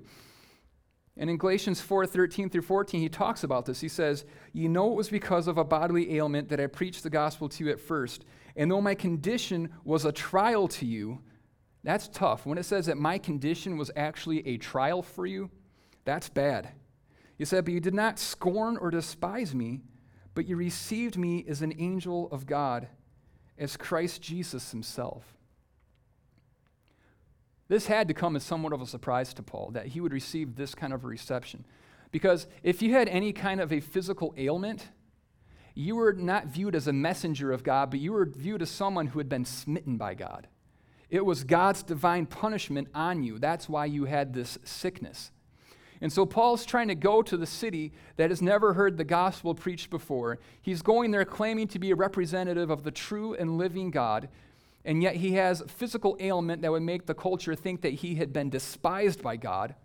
And 1.18 1.28
in 1.28 1.36
Galatians 1.36 1.82
4 1.82 2.06
13 2.06 2.48
through 2.48 2.62
14, 2.62 2.98
he 2.98 3.10
talks 3.10 3.44
about 3.44 3.66
this. 3.66 3.82
He 3.82 3.88
says, 3.88 4.24
You 4.54 4.70
know 4.70 4.90
it 4.90 4.94
was 4.94 5.10
because 5.10 5.48
of 5.48 5.58
a 5.58 5.64
bodily 5.64 6.16
ailment 6.16 6.48
that 6.48 6.60
I 6.60 6.66
preached 6.66 7.02
the 7.02 7.10
gospel 7.10 7.46
to 7.50 7.62
you 7.62 7.70
at 7.70 7.78
first. 7.78 8.24
And 8.56 8.70
though 8.70 8.80
my 8.80 8.94
condition 8.94 9.68
was 9.84 10.06
a 10.06 10.12
trial 10.12 10.66
to 10.68 10.86
you, 10.86 11.20
that's 11.84 12.08
tough. 12.08 12.46
When 12.46 12.56
it 12.56 12.64
says 12.64 12.86
that 12.86 12.96
my 12.96 13.18
condition 13.18 13.76
was 13.76 13.90
actually 13.96 14.48
a 14.48 14.56
trial 14.56 15.02
for 15.02 15.26
you, 15.26 15.50
that's 16.06 16.30
bad. 16.30 16.70
He 17.36 17.44
said, 17.44 17.66
But 17.66 17.74
you 17.74 17.80
did 17.80 17.92
not 17.92 18.18
scorn 18.18 18.78
or 18.78 18.90
despise 18.90 19.54
me 19.54 19.82
but 20.34 20.46
you 20.46 20.56
received 20.56 21.16
me 21.16 21.44
as 21.48 21.62
an 21.62 21.74
angel 21.78 22.28
of 22.30 22.46
God, 22.46 22.88
as 23.58 23.76
Christ 23.76 24.22
Jesus 24.22 24.70
himself. 24.70 25.36
This 27.68 27.86
had 27.86 28.08
to 28.08 28.14
come 28.14 28.36
as 28.36 28.42
somewhat 28.42 28.72
of 28.72 28.82
a 28.82 28.86
surprise 28.86 29.32
to 29.34 29.42
Paul 29.42 29.70
that 29.72 29.86
he 29.86 30.00
would 30.00 30.12
receive 30.12 30.56
this 30.56 30.74
kind 30.74 30.92
of 30.92 31.04
a 31.04 31.08
reception. 31.08 31.64
Because 32.10 32.46
if 32.62 32.82
you 32.82 32.92
had 32.92 33.08
any 33.08 33.32
kind 33.32 33.60
of 33.60 33.72
a 33.72 33.80
physical 33.80 34.34
ailment, 34.36 34.88
you 35.74 35.96
were 35.96 36.12
not 36.12 36.46
viewed 36.46 36.74
as 36.74 36.86
a 36.86 36.92
messenger 36.92 37.50
of 37.50 37.62
God, 37.62 37.90
but 37.90 38.00
you 38.00 38.12
were 38.12 38.26
viewed 38.26 38.60
as 38.60 38.70
someone 38.70 39.06
who 39.06 39.18
had 39.18 39.28
been 39.28 39.46
smitten 39.46 39.96
by 39.96 40.14
God. 40.14 40.48
It 41.08 41.24
was 41.24 41.44
God's 41.44 41.82
divine 41.82 42.26
punishment 42.26 42.88
on 42.94 43.22
you. 43.22 43.38
That's 43.38 43.68
why 43.68 43.86
you 43.86 44.04
had 44.04 44.34
this 44.34 44.58
sickness. 44.64 45.30
And 46.02 46.12
so 46.12 46.26
Paul's 46.26 46.66
trying 46.66 46.88
to 46.88 46.96
go 46.96 47.22
to 47.22 47.36
the 47.36 47.46
city 47.46 47.92
that 48.16 48.30
has 48.30 48.42
never 48.42 48.74
heard 48.74 48.96
the 48.96 49.04
gospel 49.04 49.54
preached 49.54 49.88
before. 49.88 50.40
He's 50.60 50.82
going 50.82 51.12
there 51.12 51.24
claiming 51.24 51.68
to 51.68 51.78
be 51.78 51.92
a 51.92 51.96
representative 51.96 52.70
of 52.70 52.82
the 52.82 52.90
true 52.90 53.34
and 53.34 53.56
living 53.56 53.92
God, 53.92 54.28
and 54.84 55.00
yet 55.00 55.14
he 55.14 55.34
has 55.34 55.62
physical 55.68 56.16
ailment 56.18 56.60
that 56.62 56.72
would 56.72 56.82
make 56.82 57.06
the 57.06 57.14
culture 57.14 57.54
think 57.54 57.82
that 57.82 57.94
he 57.94 58.16
had 58.16 58.32
been 58.32 58.50
despised 58.50 59.22
by 59.22 59.36
God. 59.36 59.76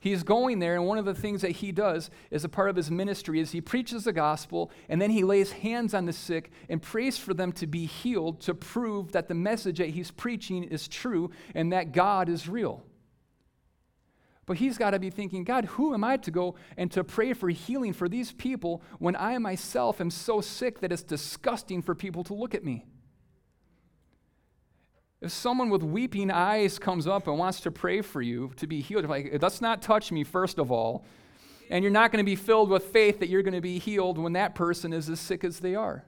He's 0.00 0.22
going 0.22 0.58
there, 0.58 0.74
and 0.74 0.86
one 0.86 0.96
of 0.96 1.04
the 1.04 1.14
things 1.14 1.42
that 1.42 1.50
he 1.50 1.70
does 1.70 2.08
as 2.32 2.44
a 2.44 2.48
part 2.48 2.70
of 2.70 2.76
his 2.76 2.90
ministry 2.90 3.38
is 3.38 3.50
he 3.50 3.60
preaches 3.60 4.04
the 4.04 4.14
gospel, 4.14 4.70
and 4.88 5.02
then 5.02 5.10
he 5.10 5.22
lays 5.22 5.52
hands 5.52 5.92
on 5.92 6.06
the 6.06 6.14
sick 6.14 6.50
and 6.70 6.80
prays 6.80 7.18
for 7.18 7.34
them 7.34 7.52
to 7.52 7.66
be 7.66 7.84
healed 7.84 8.40
to 8.42 8.54
prove 8.54 9.12
that 9.12 9.28
the 9.28 9.34
message 9.34 9.78
that 9.78 9.90
he's 9.90 10.10
preaching 10.10 10.64
is 10.64 10.88
true 10.88 11.30
and 11.54 11.72
that 11.74 11.92
God 11.92 12.30
is 12.30 12.48
real. 12.48 12.82
But 14.46 14.58
he's 14.58 14.78
got 14.78 14.90
to 14.90 15.00
be 15.00 15.10
thinking, 15.10 15.42
God, 15.42 15.64
who 15.64 15.92
am 15.92 16.04
I 16.04 16.16
to 16.18 16.30
go 16.30 16.54
and 16.76 16.90
to 16.92 17.02
pray 17.02 17.32
for 17.32 17.48
healing 17.48 17.92
for 17.92 18.08
these 18.08 18.30
people 18.30 18.80
when 19.00 19.16
I 19.16 19.36
myself 19.38 20.00
am 20.00 20.10
so 20.10 20.40
sick 20.40 20.80
that 20.80 20.92
it's 20.92 21.02
disgusting 21.02 21.82
for 21.82 21.96
people 21.96 22.22
to 22.24 22.34
look 22.34 22.54
at 22.54 22.64
me? 22.64 22.86
If 25.20 25.32
someone 25.32 25.70
with 25.70 25.82
weeping 25.82 26.30
eyes 26.30 26.78
comes 26.78 27.08
up 27.08 27.26
and 27.26 27.38
wants 27.38 27.60
to 27.62 27.72
pray 27.72 28.02
for 28.02 28.22
you 28.22 28.52
to 28.56 28.66
be 28.68 28.80
healed, 28.80 29.08
like, 29.08 29.36
let's 29.42 29.60
not 29.60 29.82
touch 29.82 30.12
me, 30.12 30.22
first 30.22 30.58
of 30.58 30.70
all. 30.70 31.04
And 31.68 31.82
you're 31.82 31.92
not 31.92 32.12
going 32.12 32.24
to 32.24 32.26
be 32.26 32.36
filled 32.36 32.70
with 32.70 32.84
faith 32.84 33.18
that 33.18 33.28
you're 33.28 33.42
going 33.42 33.54
to 33.54 33.60
be 33.60 33.80
healed 33.80 34.18
when 34.18 34.34
that 34.34 34.54
person 34.54 34.92
is 34.92 35.08
as 35.10 35.18
sick 35.18 35.42
as 35.42 35.58
they 35.58 35.74
are. 35.74 36.04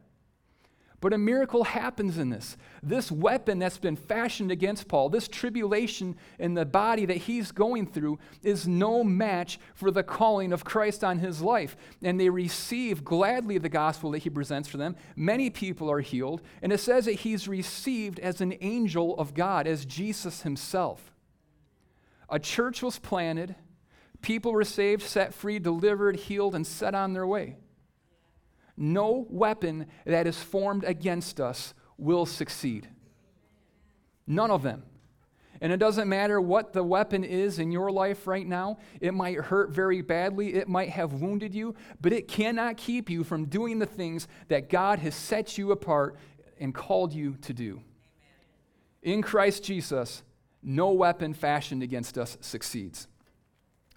But 1.00 1.12
a 1.12 1.18
miracle 1.18 1.62
happens 1.62 2.18
in 2.18 2.30
this. 2.30 2.56
This 2.82 3.12
weapon 3.12 3.60
that's 3.60 3.78
been 3.78 3.94
fashioned 3.94 4.50
against 4.50 4.88
Paul, 4.88 5.08
this 5.08 5.28
tribulation 5.28 6.16
in 6.40 6.54
the 6.54 6.64
body 6.64 7.06
that 7.06 7.18
he's 7.18 7.52
going 7.52 7.86
through, 7.86 8.18
is 8.42 8.66
no 8.66 9.04
match 9.04 9.60
for 9.74 9.92
the 9.92 10.02
calling 10.02 10.52
of 10.52 10.64
Christ 10.64 11.04
on 11.04 11.20
his 11.20 11.40
life. 11.40 11.76
And 12.02 12.18
they 12.18 12.30
receive 12.30 13.04
gladly 13.04 13.58
the 13.58 13.68
gospel 13.68 14.10
that 14.10 14.18
he 14.18 14.30
presents 14.30 14.68
for 14.68 14.76
them. 14.76 14.96
Many 15.14 15.50
people 15.50 15.88
are 15.88 16.00
healed. 16.00 16.42
And 16.62 16.72
it 16.72 16.78
says 16.78 17.04
that 17.04 17.12
he's 17.12 17.46
received 17.46 18.18
as 18.18 18.40
an 18.40 18.56
angel 18.60 19.16
of 19.18 19.34
God, 19.34 19.68
as 19.68 19.84
Jesus 19.84 20.42
himself. 20.42 21.12
A 22.28 22.40
church 22.40 22.82
was 22.82 22.98
planted, 22.98 23.54
people 24.20 24.52
were 24.52 24.64
saved, 24.64 25.02
set 25.02 25.32
free, 25.32 25.60
delivered, 25.60 26.16
healed, 26.16 26.56
and 26.56 26.66
set 26.66 26.94
on 26.94 27.12
their 27.12 27.26
way. 27.26 27.56
No 28.80 29.26
weapon 29.28 29.86
that 30.04 30.28
is 30.28 30.38
formed 30.38 30.84
against 30.84 31.40
us 31.40 31.74
will 31.98 32.24
succeed. 32.24 32.88
None 34.24 34.52
of 34.52 34.62
them. 34.62 34.84
And 35.60 35.72
it 35.72 35.78
doesn't 35.78 36.08
matter 36.08 36.40
what 36.40 36.72
the 36.72 36.84
weapon 36.84 37.24
is 37.24 37.58
in 37.58 37.72
your 37.72 37.90
life 37.90 38.28
right 38.28 38.46
now. 38.46 38.78
It 39.00 39.12
might 39.12 39.36
hurt 39.36 39.70
very 39.70 40.00
badly, 40.02 40.54
it 40.54 40.68
might 40.68 40.90
have 40.90 41.14
wounded 41.14 41.52
you, 41.54 41.74
but 42.00 42.12
it 42.12 42.28
cannot 42.28 42.76
keep 42.76 43.10
you 43.10 43.24
from 43.24 43.46
doing 43.46 43.80
the 43.80 43.86
things 43.86 44.28
that 44.46 44.68
God 44.68 45.00
has 45.00 45.16
set 45.16 45.58
you 45.58 45.72
apart 45.72 46.16
and 46.60 46.72
called 46.72 47.12
you 47.12 47.34
to 47.42 47.52
do. 47.52 47.80
In 49.02 49.22
Christ 49.22 49.64
Jesus, 49.64 50.22
no 50.62 50.92
weapon 50.92 51.34
fashioned 51.34 51.82
against 51.82 52.16
us 52.16 52.38
succeeds. 52.40 53.08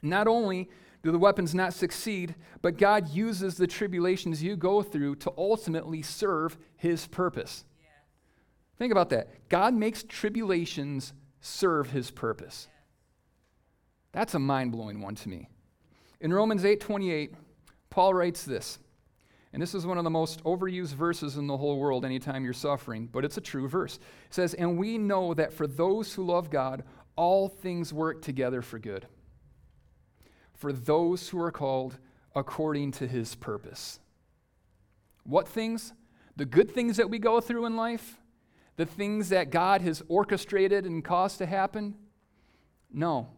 Not 0.01 0.27
only 0.27 0.69
do 1.03 1.11
the 1.11 1.17
weapons 1.17 1.55
not 1.55 1.73
succeed, 1.73 2.35
but 2.61 2.77
God 2.77 3.09
uses 3.09 3.55
the 3.55 3.67
tribulations 3.67 4.43
you 4.43 4.55
go 4.55 4.83
through 4.83 5.15
to 5.15 5.33
ultimately 5.37 6.01
serve 6.01 6.57
his 6.77 7.07
purpose. 7.07 7.65
Yeah. 7.79 7.87
Think 8.77 8.91
about 8.91 9.09
that. 9.09 9.49
God 9.49 9.73
makes 9.73 10.03
tribulations 10.03 11.13
serve 11.39 11.89
his 11.89 12.11
purpose. 12.11 12.67
That's 14.11 14.35
a 14.35 14.39
mind-blowing 14.39 15.01
one 15.01 15.15
to 15.15 15.29
me. 15.29 15.47
In 16.19 16.31
Romans 16.31 16.63
8:28, 16.63 17.33
Paul 17.89 18.13
writes 18.13 18.43
this. 18.43 18.77
And 19.53 19.61
this 19.61 19.75
is 19.75 19.85
one 19.85 19.97
of 19.97 20.05
the 20.05 20.09
most 20.09 20.41
overused 20.45 20.93
verses 20.93 21.35
in 21.35 21.47
the 21.47 21.57
whole 21.57 21.77
world 21.77 22.05
anytime 22.05 22.45
you're 22.45 22.53
suffering, 22.53 23.09
but 23.11 23.25
it's 23.25 23.35
a 23.35 23.41
true 23.41 23.67
verse. 23.67 23.97
It 24.27 24.33
says, 24.33 24.53
"And 24.53 24.77
we 24.77 24.97
know 24.97 25.33
that 25.33 25.51
for 25.51 25.67
those 25.67 26.13
who 26.13 26.23
love 26.23 26.49
God, 26.49 26.85
all 27.17 27.49
things 27.49 27.91
work 27.91 28.21
together 28.21 28.61
for 28.61 28.79
good." 28.79 29.07
For 30.61 30.71
those 30.71 31.29
who 31.29 31.41
are 31.41 31.51
called 31.51 31.97
according 32.35 32.91
to 32.91 33.07
his 33.07 33.33
purpose. 33.33 33.99
What 35.23 35.47
things? 35.47 35.91
The 36.35 36.45
good 36.45 36.69
things 36.69 36.97
that 36.97 37.09
we 37.09 37.17
go 37.17 37.41
through 37.41 37.65
in 37.65 37.75
life? 37.75 38.19
The 38.75 38.85
things 38.85 39.29
that 39.29 39.49
God 39.49 39.81
has 39.81 40.03
orchestrated 40.07 40.85
and 40.85 41.03
caused 41.03 41.39
to 41.39 41.47
happen? 41.47 41.95
No. 42.93 43.29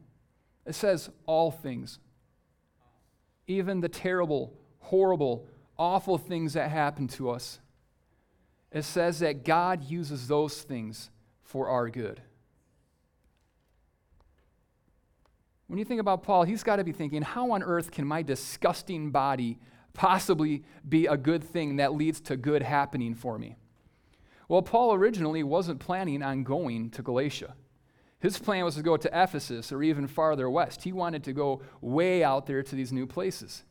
It 0.65 0.75
says 0.75 1.09
all 1.25 1.49
things. 1.49 1.97
Even 3.47 3.79
the 3.79 3.88
terrible, 3.88 4.53
horrible, 4.79 5.47
awful 5.77 6.17
things 6.17 6.53
that 6.53 6.71
happen 6.71 7.07
to 7.07 7.29
us. 7.29 7.62
It 8.69 8.83
says 8.83 9.19
that 9.19 9.45
God 9.45 9.81
uses 9.81 10.27
those 10.27 10.62
things 10.62 11.09
for 11.41 11.69
our 11.69 11.89
good. 11.89 12.21
When 15.73 15.79
you 15.79 15.86
think 15.86 16.01
about 16.01 16.21
Paul, 16.21 16.43
he's 16.43 16.62
got 16.62 16.75
to 16.75 16.83
be 16.83 16.91
thinking, 16.91 17.23
how 17.23 17.49
on 17.49 17.63
earth 17.63 17.89
can 17.89 18.05
my 18.05 18.21
disgusting 18.21 19.09
body 19.09 19.57
possibly 19.93 20.62
be 20.88 21.07
a 21.07 21.17
good 21.17 21.43
thing 21.43 21.77
that 21.77 21.95
leads 21.95 22.21
to 22.21 22.38
good 22.38 22.62
happening 22.62 23.15
for 23.15 23.39
me? 23.39 23.55
Well, 24.47 24.62
Paul 24.62 24.93
originally 24.93 25.41
wasn't 25.41 25.79
planning 25.79 26.21
on 26.21 26.43
going 26.43 26.91
to 26.91 27.01
Galatia. 27.01 27.55
His 28.19 28.38
plan 28.38 28.63
was 28.63 28.75
to 28.75 28.83
go 28.83 28.97
to 28.97 29.09
Ephesus 29.12 29.71
or 29.71 29.81
even 29.81 30.05
farther 30.05 30.47
west. 30.47 30.83
He 30.83 30.93
wanted 30.93 31.23
to 31.23 31.33
go 31.33 31.63
way 31.81 32.23
out 32.23 32.45
there 32.45 32.62
to 32.62 32.75
these 32.75 32.93
new 32.93 33.07
places. 33.07 33.63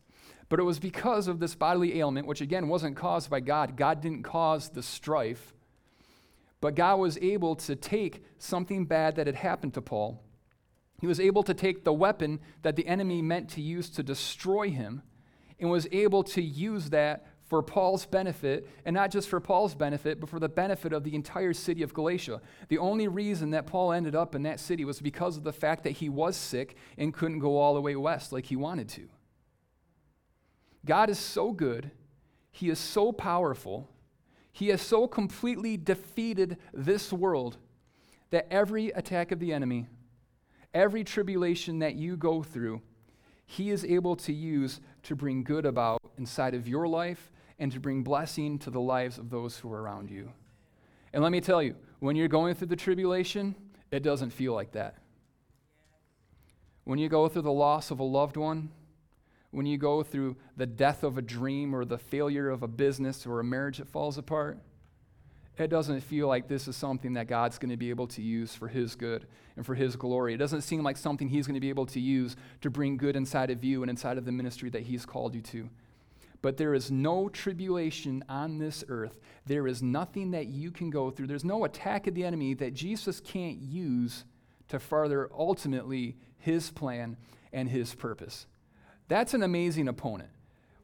But 0.48 0.58
it 0.58 0.64
was 0.64 0.80
because 0.80 1.28
of 1.28 1.38
this 1.38 1.54
bodily 1.54 2.00
ailment, 2.00 2.26
which 2.26 2.40
again 2.40 2.66
wasn't 2.66 2.96
caused 2.96 3.30
by 3.30 3.38
God. 3.38 3.76
God 3.76 4.00
didn't 4.00 4.24
cause 4.24 4.70
the 4.70 4.82
strife. 4.82 5.54
But 6.60 6.74
God 6.74 6.96
was 6.96 7.16
able 7.18 7.54
to 7.54 7.76
take 7.76 8.24
something 8.38 8.86
bad 8.86 9.14
that 9.14 9.28
had 9.28 9.36
happened 9.36 9.74
to 9.74 9.80
Paul 9.80 10.20
he 11.02 11.08
was 11.08 11.18
able 11.18 11.42
to 11.42 11.52
take 11.52 11.82
the 11.82 11.92
weapon 11.92 12.38
that 12.62 12.76
the 12.76 12.86
enemy 12.86 13.20
meant 13.22 13.48
to 13.48 13.60
use 13.60 13.90
to 13.90 14.04
destroy 14.04 14.70
him 14.70 15.02
and 15.58 15.68
was 15.68 15.88
able 15.90 16.22
to 16.22 16.40
use 16.40 16.90
that 16.90 17.26
for 17.42 17.60
Paul's 17.60 18.06
benefit, 18.06 18.68
and 18.84 18.94
not 18.94 19.10
just 19.10 19.28
for 19.28 19.40
Paul's 19.40 19.74
benefit, 19.74 20.20
but 20.20 20.30
for 20.30 20.38
the 20.38 20.48
benefit 20.48 20.92
of 20.92 21.02
the 21.02 21.16
entire 21.16 21.54
city 21.54 21.82
of 21.82 21.92
Galatia. 21.92 22.40
The 22.68 22.78
only 22.78 23.08
reason 23.08 23.50
that 23.50 23.66
Paul 23.66 23.90
ended 23.90 24.14
up 24.14 24.36
in 24.36 24.44
that 24.44 24.60
city 24.60 24.84
was 24.84 25.00
because 25.00 25.36
of 25.36 25.42
the 25.42 25.52
fact 25.52 25.82
that 25.82 25.90
he 25.90 26.08
was 26.08 26.36
sick 26.36 26.76
and 26.96 27.12
couldn't 27.12 27.40
go 27.40 27.58
all 27.58 27.74
the 27.74 27.80
way 27.80 27.96
west 27.96 28.30
like 28.30 28.46
he 28.46 28.54
wanted 28.54 28.88
to. 28.90 29.08
God 30.86 31.10
is 31.10 31.18
so 31.18 31.50
good, 31.50 31.90
He 32.52 32.70
is 32.70 32.78
so 32.78 33.10
powerful, 33.10 33.90
He 34.52 34.68
has 34.68 34.80
so 34.80 35.08
completely 35.08 35.76
defeated 35.76 36.58
this 36.72 37.12
world 37.12 37.56
that 38.30 38.46
every 38.52 38.90
attack 38.90 39.32
of 39.32 39.40
the 39.40 39.52
enemy 39.52 39.88
Every 40.74 41.04
tribulation 41.04 41.80
that 41.80 41.94
you 41.94 42.16
go 42.16 42.42
through, 42.42 42.80
He 43.46 43.70
is 43.70 43.85
able 43.85 44.16
to 44.16 44.32
use 44.32 44.80
to 45.04 45.14
bring 45.14 45.44
good 45.44 45.66
about 45.66 46.00
inside 46.16 46.54
of 46.54 46.66
your 46.66 46.88
life 46.88 47.30
and 47.58 47.70
to 47.72 47.80
bring 47.80 48.02
blessing 48.02 48.58
to 48.61 48.70
the 48.70 48.80
lives 48.80 49.18
of 49.18 49.30
those 49.30 49.58
who 49.58 49.72
are 49.72 49.82
around 49.82 50.11
you. 50.11 50.32
And 51.12 51.22
let 51.22 51.32
me 51.32 51.40
tell 51.40 51.62
you, 51.62 51.76
when 52.00 52.16
you're 52.16 52.28
going 52.28 52.54
through 52.54 52.68
the 52.68 52.76
tribulation, 52.76 53.54
it 53.90 54.02
doesn't 54.02 54.30
feel 54.30 54.54
like 54.54 54.72
that. 54.72 54.96
When 56.85 56.98
you 56.98 57.08
go 57.08 57.28
through 57.28 57.42
the 57.42 57.52
loss 57.52 57.90
of 57.90 58.00
a 58.00 58.04
loved 58.04 58.37
one, 58.37 58.70
when 59.50 59.66
you 59.66 59.76
go 59.76 60.02
through 60.02 60.37
the 60.56 60.66
death 60.66 61.04
of 61.04 61.18
a 61.18 61.22
dream 61.22 61.74
or 61.74 61.85
the 61.85 61.98
failure 61.98 62.48
of 62.48 62.62
a 62.62 62.68
business 62.68 63.26
or 63.26 63.38
a 63.38 63.44
marriage 63.44 63.78
that 63.78 63.88
falls 63.88 64.16
apart, 64.16 64.58
it 65.58 65.68
doesn't 65.68 66.00
feel 66.00 66.28
like 66.28 66.48
this 66.48 66.66
is 66.66 66.76
something 66.76 67.12
that 67.14 67.26
God's 67.26 67.58
going 67.58 67.70
to 67.70 67.76
be 67.76 67.90
able 67.90 68.06
to 68.08 68.22
use 68.22 68.54
for 68.54 68.68
His 68.68 68.94
good 68.94 69.26
and 69.56 69.66
for 69.66 69.74
His 69.74 69.96
glory. 69.96 70.34
It 70.34 70.38
doesn't 70.38 70.62
seem 70.62 70.82
like 70.82 70.96
something 70.96 71.28
He's 71.28 71.46
going 71.46 71.54
to 71.54 71.60
be 71.60 71.68
able 71.68 71.86
to 71.86 72.00
use 72.00 72.36
to 72.62 72.70
bring 72.70 72.96
good 72.96 73.16
inside 73.16 73.50
of 73.50 73.62
you 73.62 73.82
and 73.82 73.90
inside 73.90 74.16
of 74.16 74.24
the 74.24 74.32
ministry 74.32 74.70
that 74.70 74.82
He's 74.82 75.04
called 75.04 75.34
you 75.34 75.42
to. 75.42 75.68
But 76.40 76.56
there 76.56 76.74
is 76.74 76.90
no 76.90 77.28
tribulation 77.28 78.24
on 78.28 78.58
this 78.58 78.82
earth. 78.88 79.20
There 79.46 79.68
is 79.68 79.82
nothing 79.82 80.32
that 80.32 80.46
you 80.46 80.70
can 80.70 80.90
go 80.90 81.10
through. 81.10 81.28
There's 81.28 81.44
no 81.44 81.64
attack 81.64 82.06
of 82.06 82.14
the 82.14 82.24
enemy 82.24 82.54
that 82.54 82.74
Jesus 82.74 83.20
can't 83.20 83.58
use 83.58 84.24
to 84.68 84.80
further 84.80 85.30
ultimately 85.36 86.16
His 86.38 86.70
plan 86.70 87.16
and 87.52 87.68
His 87.68 87.94
purpose. 87.94 88.46
That's 89.08 89.34
an 89.34 89.42
amazing 89.42 89.86
opponent. 89.86 90.30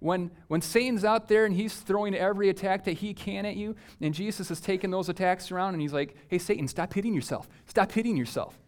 When, 0.01 0.31
when 0.47 0.61
Satan's 0.61 1.05
out 1.05 1.29
there 1.29 1.45
and 1.45 1.55
he's 1.55 1.75
throwing 1.75 2.15
every 2.15 2.49
attack 2.49 2.85
that 2.85 2.93
he 2.93 3.15
can 3.15 3.45
at 3.45 3.57
you, 3.57 3.75
and 4.01 4.15
Jesus 4.15 4.51
is 4.51 4.61
taking 4.61 4.91
those 4.91 5.09
attacks 5.09 5.51
around 5.51 5.75
and 5.75 5.83
he's 5.83 5.93
like, 5.93 6.15
hey, 6.29 6.39
Satan, 6.39 6.69
stop 6.69 6.95
hitting 6.95 7.15
yourself. 7.15 7.49
Stop 7.67 7.91
hitting 7.91 8.17
yourself. 8.17 8.59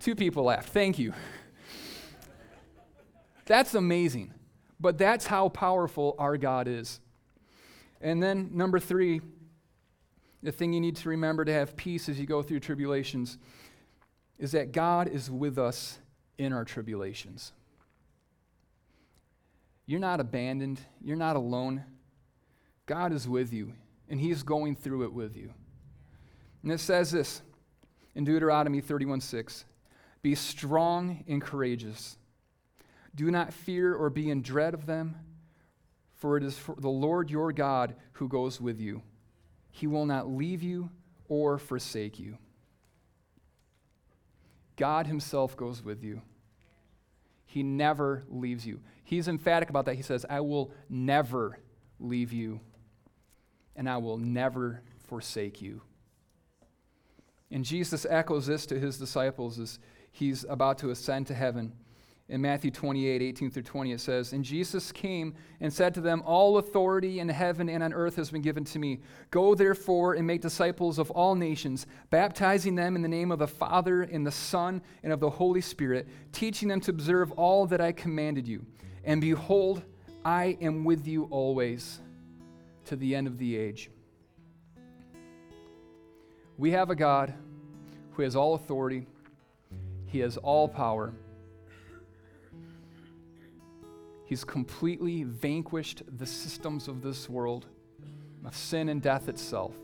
Two 0.00 0.14
people 0.14 0.44
laughed. 0.44 0.68
Thank 0.68 0.98
you. 0.98 1.14
That's 3.46 3.74
amazing. 3.74 4.34
But 4.78 4.98
that's 4.98 5.26
how 5.26 5.48
powerful 5.48 6.14
our 6.18 6.36
God 6.36 6.68
is. 6.68 7.00
And 8.00 8.20
then, 8.20 8.50
number 8.52 8.80
three, 8.80 9.20
the 10.42 10.50
thing 10.50 10.72
you 10.72 10.80
need 10.80 10.96
to 10.96 11.08
remember 11.08 11.44
to 11.44 11.52
have 11.52 11.76
peace 11.76 12.08
as 12.08 12.18
you 12.18 12.26
go 12.26 12.42
through 12.42 12.60
tribulations 12.60 13.38
is 14.38 14.52
that 14.52 14.72
God 14.72 15.06
is 15.06 15.30
with 15.30 15.56
us 15.56 16.00
in 16.36 16.52
our 16.52 16.64
tribulations. 16.64 17.52
You're 19.92 20.00
not 20.00 20.20
abandoned, 20.20 20.80
you're 21.02 21.18
not 21.18 21.36
alone. 21.36 21.84
God 22.86 23.12
is 23.12 23.28
with 23.28 23.52
you, 23.52 23.74
and 24.08 24.18
He's 24.18 24.42
going 24.42 24.74
through 24.74 25.02
it 25.04 25.12
with 25.12 25.36
you. 25.36 25.52
And 26.62 26.72
it 26.72 26.80
says 26.80 27.10
this 27.10 27.42
in 28.14 28.24
Deuteronomy 28.24 28.80
31 28.80 29.20
6 29.20 29.66
Be 30.22 30.34
strong 30.34 31.22
and 31.28 31.42
courageous. 31.42 32.16
Do 33.14 33.30
not 33.30 33.52
fear 33.52 33.94
or 33.94 34.08
be 34.08 34.30
in 34.30 34.40
dread 34.40 34.72
of 34.72 34.86
them, 34.86 35.14
for 36.14 36.38
it 36.38 36.42
is 36.42 36.56
for 36.56 36.74
the 36.78 36.88
Lord 36.88 37.30
your 37.30 37.52
God 37.52 37.94
who 38.12 38.28
goes 38.28 38.58
with 38.58 38.80
you. 38.80 39.02
He 39.70 39.86
will 39.86 40.06
not 40.06 40.26
leave 40.26 40.62
you 40.62 40.88
or 41.28 41.58
forsake 41.58 42.18
you. 42.18 42.38
God 44.74 45.06
Himself 45.06 45.54
goes 45.54 45.84
with 45.84 46.02
you. 46.02 46.22
He 47.52 47.62
never 47.62 48.24
leaves 48.30 48.66
you. 48.66 48.80
He's 49.04 49.28
emphatic 49.28 49.68
about 49.68 49.84
that. 49.84 49.96
He 49.96 50.02
says, 50.02 50.24
I 50.30 50.40
will 50.40 50.72
never 50.88 51.58
leave 52.00 52.32
you, 52.32 52.60
and 53.76 53.90
I 53.90 53.98
will 53.98 54.16
never 54.16 54.80
forsake 55.06 55.60
you. 55.60 55.82
And 57.50 57.62
Jesus 57.62 58.06
echoes 58.08 58.46
this 58.46 58.64
to 58.64 58.80
his 58.80 58.96
disciples 58.96 59.58
as 59.58 59.78
he's 60.10 60.46
about 60.48 60.78
to 60.78 60.88
ascend 60.88 61.26
to 61.26 61.34
heaven. 61.34 61.74
In 62.32 62.40
Matthew 62.40 62.70
28, 62.70 63.20
18 63.20 63.50
through 63.50 63.62
20, 63.62 63.92
it 63.92 64.00
says, 64.00 64.32
And 64.32 64.42
Jesus 64.42 64.90
came 64.90 65.34
and 65.60 65.70
said 65.70 65.92
to 65.92 66.00
them, 66.00 66.22
All 66.24 66.56
authority 66.56 67.20
in 67.20 67.28
heaven 67.28 67.68
and 67.68 67.82
on 67.82 67.92
earth 67.92 68.16
has 68.16 68.30
been 68.30 68.40
given 68.40 68.64
to 68.64 68.78
me. 68.78 69.00
Go 69.30 69.54
therefore 69.54 70.14
and 70.14 70.26
make 70.26 70.40
disciples 70.40 70.98
of 70.98 71.10
all 71.10 71.34
nations, 71.34 71.86
baptizing 72.08 72.74
them 72.74 72.96
in 72.96 73.02
the 73.02 73.08
name 73.08 73.30
of 73.30 73.38
the 73.38 73.46
Father, 73.46 74.00
and 74.00 74.26
the 74.26 74.32
Son, 74.32 74.80
and 75.02 75.12
of 75.12 75.20
the 75.20 75.28
Holy 75.28 75.60
Spirit, 75.60 76.08
teaching 76.32 76.68
them 76.68 76.80
to 76.80 76.90
observe 76.90 77.32
all 77.32 77.66
that 77.66 77.82
I 77.82 77.92
commanded 77.92 78.48
you. 78.48 78.64
And 79.04 79.20
behold, 79.20 79.82
I 80.24 80.56
am 80.62 80.84
with 80.84 81.06
you 81.06 81.24
always 81.24 82.00
to 82.86 82.96
the 82.96 83.14
end 83.14 83.26
of 83.26 83.36
the 83.36 83.58
age. 83.58 83.90
We 86.56 86.70
have 86.70 86.88
a 86.88 86.96
God 86.96 87.34
who 88.12 88.22
has 88.22 88.34
all 88.34 88.54
authority, 88.54 89.06
He 90.06 90.20
has 90.20 90.38
all 90.38 90.66
power. 90.66 91.12
He's 94.32 94.44
completely 94.44 95.24
vanquished 95.24 96.04
the 96.16 96.24
systems 96.24 96.88
of 96.88 97.02
this 97.02 97.28
world, 97.28 97.66
of 98.46 98.56
sin 98.56 98.88
and 98.88 99.02
death 99.02 99.28
itself. 99.28 99.74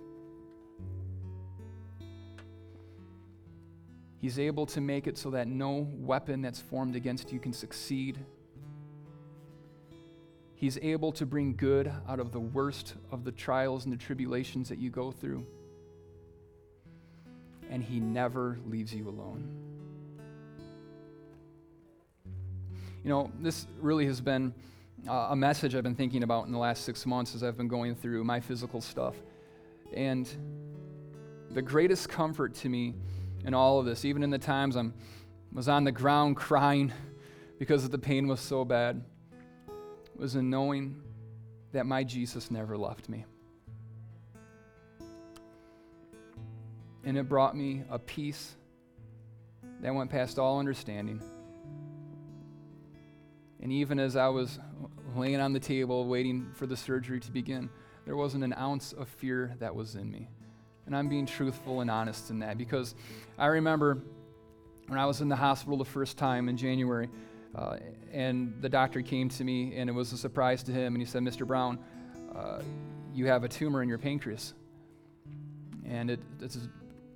He's 4.22 4.38
able 4.38 4.64
to 4.64 4.80
make 4.80 5.06
it 5.06 5.18
so 5.18 5.28
that 5.32 5.48
no 5.48 5.86
weapon 5.92 6.40
that's 6.40 6.62
formed 6.62 6.96
against 6.96 7.30
you 7.30 7.38
can 7.38 7.52
succeed. 7.52 8.24
He's 10.54 10.78
able 10.78 11.12
to 11.12 11.26
bring 11.26 11.54
good 11.54 11.92
out 12.08 12.18
of 12.18 12.32
the 12.32 12.40
worst 12.40 12.94
of 13.12 13.24
the 13.24 13.32
trials 13.32 13.84
and 13.84 13.92
the 13.92 13.98
tribulations 13.98 14.70
that 14.70 14.78
you 14.78 14.88
go 14.88 15.10
through. 15.10 15.44
And 17.68 17.82
He 17.84 18.00
never 18.00 18.58
leaves 18.64 18.94
you 18.94 19.10
alone. 19.10 19.77
You 23.08 23.14
know, 23.14 23.30
this 23.40 23.66
really 23.80 24.04
has 24.04 24.20
been 24.20 24.52
uh, 25.08 25.28
a 25.30 25.34
message 25.34 25.74
I've 25.74 25.82
been 25.82 25.94
thinking 25.94 26.24
about 26.24 26.44
in 26.44 26.52
the 26.52 26.58
last 26.58 26.84
six 26.84 27.06
months 27.06 27.34
as 27.34 27.42
I've 27.42 27.56
been 27.56 27.66
going 27.66 27.94
through 27.94 28.22
my 28.22 28.38
physical 28.38 28.82
stuff. 28.82 29.14
And 29.94 30.28
the 31.50 31.62
greatest 31.62 32.10
comfort 32.10 32.54
to 32.56 32.68
me 32.68 32.92
in 33.46 33.54
all 33.54 33.78
of 33.78 33.86
this, 33.86 34.04
even 34.04 34.22
in 34.22 34.28
the 34.28 34.36
times 34.36 34.76
I 34.76 34.90
was 35.54 35.70
on 35.70 35.84
the 35.84 35.90
ground 35.90 36.36
crying 36.36 36.92
because 37.58 37.88
the 37.88 37.96
pain 37.96 38.28
was 38.28 38.40
so 38.40 38.62
bad, 38.62 39.02
was 40.14 40.36
in 40.36 40.50
knowing 40.50 41.00
that 41.72 41.86
my 41.86 42.04
Jesus 42.04 42.50
never 42.50 42.76
left 42.76 43.08
me. 43.08 43.24
And 47.04 47.16
it 47.16 47.26
brought 47.26 47.56
me 47.56 47.84
a 47.88 47.98
peace 47.98 48.54
that 49.80 49.94
went 49.94 50.10
past 50.10 50.38
all 50.38 50.58
understanding. 50.58 51.22
And 53.60 53.72
even 53.72 53.98
as 53.98 54.16
I 54.16 54.28
was 54.28 54.58
laying 55.16 55.40
on 55.40 55.52
the 55.52 55.60
table 55.60 56.06
waiting 56.06 56.50
for 56.54 56.66
the 56.66 56.76
surgery 56.76 57.20
to 57.20 57.30
begin, 57.30 57.68
there 58.04 58.16
wasn't 58.16 58.44
an 58.44 58.54
ounce 58.54 58.92
of 58.92 59.08
fear 59.08 59.54
that 59.58 59.74
was 59.74 59.94
in 59.94 60.10
me. 60.10 60.28
And 60.86 60.96
I'm 60.96 61.08
being 61.08 61.26
truthful 61.26 61.80
and 61.80 61.90
honest 61.90 62.30
in 62.30 62.38
that 62.38 62.56
because 62.56 62.94
I 63.36 63.46
remember 63.46 63.98
when 64.86 64.98
I 64.98 65.04
was 65.04 65.20
in 65.20 65.28
the 65.28 65.36
hospital 65.36 65.76
the 65.76 65.84
first 65.84 66.16
time 66.16 66.48
in 66.48 66.56
January, 66.56 67.10
uh, 67.54 67.76
and 68.12 68.54
the 68.60 68.68
doctor 68.68 69.02
came 69.02 69.28
to 69.30 69.44
me, 69.44 69.76
and 69.76 69.90
it 69.90 69.92
was 69.92 70.12
a 70.12 70.16
surprise 70.16 70.62
to 70.62 70.72
him, 70.72 70.94
and 70.94 71.02
he 71.02 71.06
said, 71.06 71.22
Mr. 71.22 71.46
Brown, 71.46 71.78
uh, 72.34 72.62
you 73.12 73.26
have 73.26 73.44
a 73.44 73.48
tumor 73.48 73.82
in 73.82 73.88
your 73.88 73.98
pancreas. 73.98 74.54
And 75.84 76.10
it, 76.10 76.20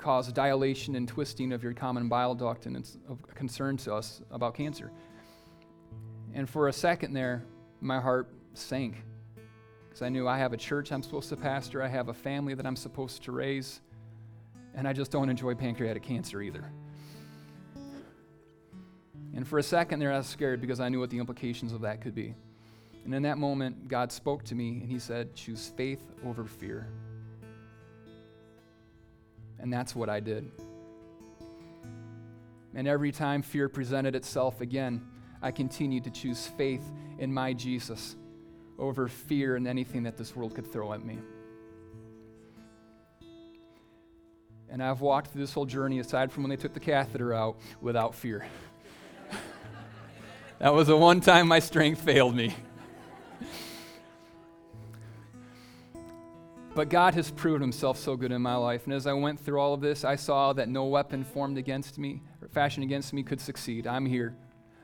caused 0.02 0.34
dilation 0.34 0.96
and 0.96 1.06
twisting 1.06 1.52
of 1.52 1.62
your 1.62 1.72
common 1.72 2.08
bile 2.08 2.34
duct, 2.34 2.66
and 2.66 2.76
it's 2.76 2.98
of 3.08 3.22
concern 3.34 3.76
to 3.76 3.94
us 3.94 4.20
about 4.32 4.52
cancer. 4.54 4.90
And 6.34 6.48
for 6.48 6.68
a 6.68 6.72
second 6.72 7.12
there, 7.12 7.44
my 7.80 8.00
heart 8.00 8.28
sank 8.54 9.02
because 9.92 10.02
I 10.02 10.08
knew 10.08 10.26
I 10.26 10.38
have 10.38 10.54
a 10.54 10.56
church 10.56 10.90
I'm 10.90 11.02
supposed 11.02 11.28
to 11.28 11.36
pastor, 11.36 11.82
I 11.82 11.88
have 11.88 12.08
a 12.08 12.14
family 12.14 12.54
that 12.54 12.64
I'm 12.64 12.76
supposed 12.76 13.22
to 13.24 13.32
raise, 13.32 13.82
and 14.74 14.88
I 14.88 14.94
just 14.94 15.10
don't 15.10 15.28
enjoy 15.28 15.54
pancreatic 15.54 16.02
cancer 16.02 16.40
either. 16.40 16.72
And 19.34 19.46
for 19.46 19.58
a 19.58 19.62
second 19.62 20.00
there, 20.00 20.10
I 20.10 20.16
was 20.16 20.26
scared 20.26 20.62
because 20.62 20.80
I 20.80 20.88
knew 20.88 20.98
what 20.98 21.10
the 21.10 21.18
implications 21.18 21.72
of 21.72 21.82
that 21.82 22.00
could 22.00 22.14
be. 22.14 22.34
And 23.04 23.14
in 23.14 23.22
that 23.24 23.36
moment, 23.36 23.88
God 23.88 24.10
spoke 24.10 24.44
to 24.44 24.54
me 24.54 24.78
and 24.80 24.88
He 24.88 24.98
said, 24.98 25.34
Choose 25.34 25.72
faith 25.76 26.02
over 26.24 26.44
fear. 26.44 26.86
And 29.58 29.70
that's 29.70 29.94
what 29.94 30.08
I 30.08 30.20
did. 30.20 30.50
And 32.74 32.88
every 32.88 33.12
time 33.12 33.42
fear 33.42 33.68
presented 33.68 34.14
itself 34.14 34.62
again, 34.62 35.06
I 35.42 35.50
continue 35.50 36.00
to 36.00 36.10
choose 36.10 36.46
faith 36.46 36.84
in 37.18 37.32
my 37.32 37.52
Jesus 37.52 38.16
over 38.78 39.08
fear 39.08 39.56
and 39.56 39.66
anything 39.66 40.04
that 40.04 40.16
this 40.16 40.34
world 40.34 40.54
could 40.54 40.70
throw 40.70 40.92
at 40.92 41.04
me. 41.04 41.18
And 44.68 44.82
I've 44.82 45.02
walked 45.02 45.32
through 45.32 45.42
this 45.42 45.52
whole 45.52 45.66
journey, 45.66 45.98
aside 45.98 46.32
from 46.32 46.44
when 46.44 46.50
they 46.50 46.56
took 46.56 46.72
the 46.72 46.80
catheter 46.80 47.34
out, 47.34 47.58
without 47.82 48.14
fear. 48.14 48.46
that 50.58 50.72
was 50.72 50.86
the 50.86 50.96
one 50.96 51.20
time 51.20 51.48
my 51.48 51.58
strength 51.58 52.00
failed 52.00 52.34
me. 52.34 52.54
But 56.74 56.88
God 56.88 57.12
has 57.14 57.30
proven 57.30 57.60
himself 57.60 57.98
so 57.98 58.16
good 58.16 58.32
in 58.32 58.40
my 58.40 58.54
life. 58.54 58.86
And 58.86 58.94
as 58.94 59.06
I 59.06 59.12
went 59.12 59.38
through 59.38 59.60
all 59.60 59.74
of 59.74 59.82
this, 59.82 60.04
I 60.04 60.16
saw 60.16 60.54
that 60.54 60.70
no 60.70 60.86
weapon 60.86 61.22
formed 61.22 61.58
against 61.58 61.98
me 61.98 62.22
or 62.40 62.48
fashioned 62.48 62.82
against 62.82 63.12
me 63.12 63.22
could 63.22 63.42
succeed. 63.42 63.86
I'm 63.86 64.06
here. 64.06 64.34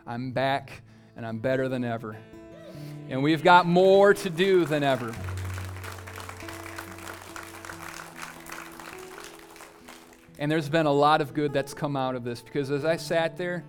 I'm 0.09 0.31
back 0.33 0.81
and 1.17 1.27
I'm 1.27 1.39
better 1.39 1.69
than 1.69 1.85
ever. 1.85 2.17
And 3.11 3.23
we've 3.23 3.45
got 3.45 3.67
more 3.67 4.15
to 4.15 4.31
do 4.31 4.65
than 4.65 4.83
ever. 4.83 5.15
And 10.39 10.51
there's 10.51 10.71
been 10.71 10.87
a 10.87 10.93
lot 10.93 11.21
of 11.21 11.35
good 11.35 11.53
that's 11.53 11.75
come 11.75 11.95
out 11.95 12.15
of 12.15 12.25
this 12.25 12.41
because 12.41 12.71
as 12.71 12.87
I 12.87 12.97
sat 12.97 13.37
there 13.37 13.65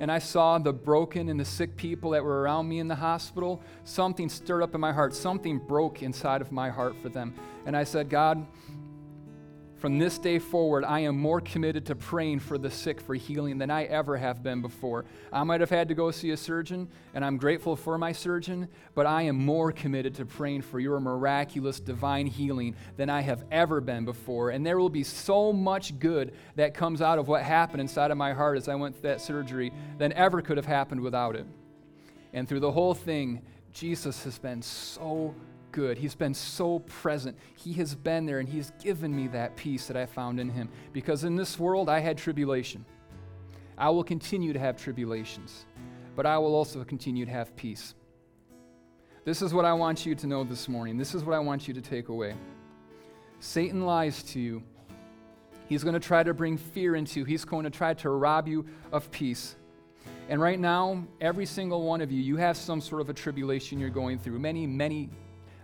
and 0.00 0.10
I 0.10 0.18
saw 0.18 0.56
the 0.56 0.72
broken 0.72 1.28
and 1.28 1.38
the 1.38 1.44
sick 1.44 1.76
people 1.76 2.12
that 2.12 2.24
were 2.24 2.40
around 2.40 2.70
me 2.70 2.78
in 2.78 2.88
the 2.88 2.94
hospital, 2.94 3.62
something 3.84 4.30
stirred 4.30 4.62
up 4.62 4.74
in 4.74 4.80
my 4.80 4.92
heart. 4.94 5.14
Something 5.14 5.58
broke 5.58 6.02
inside 6.02 6.40
of 6.40 6.50
my 6.50 6.70
heart 6.70 6.94
for 7.02 7.10
them. 7.10 7.34
And 7.66 7.76
I 7.76 7.84
said, 7.84 8.08
God, 8.08 8.46
from 9.82 9.98
this 9.98 10.16
day 10.16 10.38
forward, 10.38 10.84
I 10.84 11.00
am 11.00 11.18
more 11.18 11.40
committed 11.40 11.86
to 11.86 11.96
praying 11.96 12.38
for 12.38 12.56
the 12.56 12.70
sick 12.70 13.00
for 13.00 13.16
healing 13.16 13.58
than 13.58 13.68
I 13.68 13.82
ever 13.82 14.16
have 14.16 14.40
been 14.40 14.62
before. 14.62 15.04
I 15.32 15.42
might 15.42 15.60
have 15.60 15.70
had 15.70 15.88
to 15.88 15.94
go 15.96 16.12
see 16.12 16.30
a 16.30 16.36
surgeon, 16.36 16.86
and 17.14 17.24
I'm 17.24 17.36
grateful 17.36 17.74
for 17.74 17.98
my 17.98 18.12
surgeon, 18.12 18.68
but 18.94 19.06
I 19.06 19.22
am 19.22 19.44
more 19.44 19.72
committed 19.72 20.14
to 20.14 20.24
praying 20.24 20.62
for 20.62 20.78
your 20.78 21.00
miraculous 21.00 21.80
divine 21.80 22.28
healing 22.28 22.76
than 22.96 23.10
I 23.10 23.22
have 23.22 23.44
ever 23.50 23.80
been 23.80 24.04
before. 24.04 24.50
And 24.50 24.64
there 24.64 24.78
will 24.78 24.88
be 24.88 25.02
so 25.02 25.52
much 25.52 25.98
good 25.98 26.32
that 26.54 26.74
comes 26.74 27.02
out 27.02 27.18
of 27.18 27.26
what 27.26 27.42
happened 27.42 27.80
inside 27.80 28.12
of 28.12 28.16
my 28.16 28.34
heart 28.34 28.58
as 28.58 28.68
I 28.68 28.76
went 28.76 28.94
through 28.94 29.10
that 29.10 29.20
surgery 29.20 29.72
than 29.98 30.12
ever 30.12 30.42
could 30.42 30.58
have 30.58 30.66
happened 30.66 31.00
without 31.00 31.34
it. 31.34 31.46
And 32.32 32.48
through 32.48 32.60
the 32.60 32.70
whole 32.70 32.94
thing, 32.94 33.42
Jesus 33.72 34.22
has 34.22 34.38
been 34.38 34.62
so 34.62 35.34
good. 35.72 35.98
He's 35.98 36.14
been 36.14 36.34
so 36.34 36.78
present. 36.80 37.36
He 37.56 37.72
has 37.74 37.94
been 37.94 38.26
there 38.26 38.38
and 38.38 38.48
He's 38.48 38.72
given 38.82 39.14
me 39.14 39.26
that 39.28 39.56
peace 39.56 39.86
that 39.88 39.96
I 39.96 40.06
found 40.06 40.38
in 40.38 40.48
Him. 40.48 40.68
Because 40.92 41.24
in 41.24 41.34
this 41.34 41.58
world, 41.58 41.88
I 41.88 41.98
had 41.98 42.16
tribulation. 42.18 42.84
I 43.76 43.90
will 43.90 44.04
continue 44.04 44.52
to 44.52 44.58
have 44.58 44.76
tribulations. 44.76 45.64
but 46.14 46.26
I 46.26 46.38
will 46.38 46.54
also 46.54 46.84
continue 46.84 47.24
to 47.24 47.30
have 47.30 47.54
peace. 47.56 47.94
This 49.24 49.40
is 49.40 49.54
what 49.54 49.64
I 49.64 49.72
want 49.72 50.04
you 50.04 50.14
to 50.16 50.26
know 50.26 50.44
this 50.44 50.68
morning. 50.68 50.98
This 50.98 51.14
is 51.14 51.24
what 51.24 51.34
I 51.34 51.38
want 51.38 51.68
you 51.68 51.74
to 51.74 51.80
take 51.80 52.08
away. 52.08 52.34
Satan 53.40 53.86
lies 53.86 54.22
to 54.24 54.40
you. 54.40 54.62
He's 55.68 55.82
going 55.82 55.94
to 55.94 56.00
try 56.00 56.22
to 56.22 56.34
bring 56.34 56.56
fear 56.56 56.96
into 56.96 57.20
you. 57.20 57.24
He's 57.24 57.44
going 57.44 57.64
to 57.64 57.70
try 57.70 57.94
to 57.94 58.10
rob 58.10 58.46
you 58.46 58.66
of 58.90 59.10
peace. 59.10 59.56
And 60.28 60.40
right 60.40 60.58
now, 60.58 61.04
every 61.20 61.46
single 61.46 61.82
one 61.82 62.00
of 62.00 62.10
you, 62.12 62.20
you 62.20 62.36
have 62.36 62.56
some 62.56 62.80
sort 62.80 63.00
of 63.00 63.08
a 63.08 63.14
tribulation 63.14 63.78
you're 63.78 63.90
going 63.90 64.18
through. 64.18 64.38
Many, 64.38 64.66
many 64.66 65.08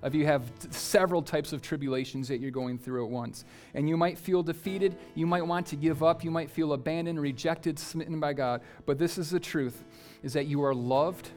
of 0.03 0.15
you 0.15 0.25
have 0.27 0.43
t- 0.59 0.69
several 0.71 1.23
types 1.23 1.53
of 1.53 1.63
tribulations 1.63 2.29
that 2.29 2.39
you're 2.39 2.51
going 2.51 2.79
through 2.79 3.05
at 3.05 3.11
once. 3.11 3.45
And 3.75 3.89
you 3.89 3.97
might 3.97 4.19
feel 4.19 4.43
defeated. 4.43 4.97
You 5.15 5.27
might 5.27 5.47
want 5.47 5.67
to 5.69 5.77
give 5.77 6.03
up. 6.03 6.25
You 6.25 6.31
might 6.31 6.51
feel 6.51 6.73
abandoned, 6.73 7.21
rejected, 7.21 7.79
smitten 7.79 8.21
by 8.21 8.33
God. 8.33 8.63
But 8.87 8.99
this 8.99 9.19
is 9.19 9.31
the 9.31 9.41
truth 9.41 9.85
is 10.23 10.33
that 10.33 10.47
you 10.47 10.63
are 10.63 10.75
loved, 10.75 11.31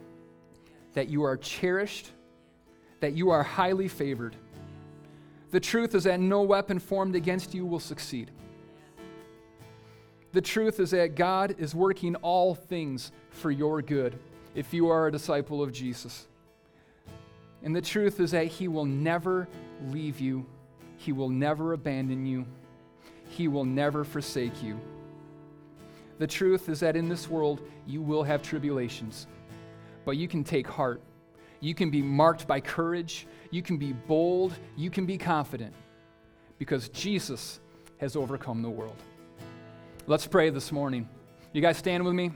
that 0.93 1.07
you 1.07 1.23
are 1.23 1.37
cherished, 1.37 2.11
that 2.99 3.13
you 3.13 3.29
are 3.29 3.43
highly 3.43 3.87
favored. 3.87 4.35
The 5.51 5.59
truth 5.59 5.95
is 5.95 6.05
that 6.05 6.19
no 6.19 6.43
weapon 6.43 6.79
formed 6.79 7.15
against 7.15 7.53
you 7.53 7.65
will 7.65 7.79
succeed. 7.79 8.31
The 10.31 10.41
truth 10.41 10.79
is 10.79 10.91
that 10.91 11.15
God 11.15 11.55
is 11.57 11.75
working 11.75 12.15
all 12.15 12.55
things 12.55 13.11
for 13.31 13.51
your 13.51 13.81
good 13.81 14.17
if 14.55 14.73
you 14.73 14.87
are 14.87 15.07
a 15.07 15.11
disciple 15.11 15.61
of 15.61 15.73
Jesus. 15.73 16.27
And 17.63 17.75
the 17.75 17.81
truth 17.81 18.19
is 18.19 18.31
that 18.31 18.47
He 18.47 18.67
will 18.67 18.85
never 18.85 19.47
leave 19.87 20.19
you, 20.19 20.45
He 20.97 21.11
will 21.11 21.29
never 21.29 21.73
abandon 21.73 22.25
you, 22.25 22.45
He 23.29 23.47
will 23.47 23.65
never 23.65 24.03
forsake 24.03 24.63
you. 24.63 24.79
The 26.17 26.27
truth 26.27 26.69
is 26.69 26.79
that 26.81 26.95
in 26.95 27.09
this 27.09 27.27
world, 27.27 27.61
you 27.87 28.01
will 28.01 28.23
have 28.23 28.43
tribulations, 28.43 29.27
but 30.05 30.17
you 30.17 30.27
can 30.27 30.43
take 30.43 30.67
heart. 30.67 31.01
You 31.61 31.75
can 31.75 31.91
be 31.91 32.01
marked 32.01 32.47
by 32.47 32.59
courage. 32.59 33.27
You 33.51 33.61
can 33.61 33.77
be 33.77 33.93
bold. 33.93 34.53
You 34.75 34.89
can 34.89 35.05
be 35.05 35.17
confident 35.17 35.73
because 36.57 36.89
Jesus 36.89 37.59
has 37.97 38.15
overcome 38.15 38.61
the 38.61 38.69
world. 38.69 38.97
Let's 40.07 40.25
pray 40.25 40.49
this 40.49 40.71
morning. 40.71 41.07
You 41.53 41.61
guys 41.61 41.77
stand 41.77 42.03
with 42.03 42.15
me? 42.15 42.31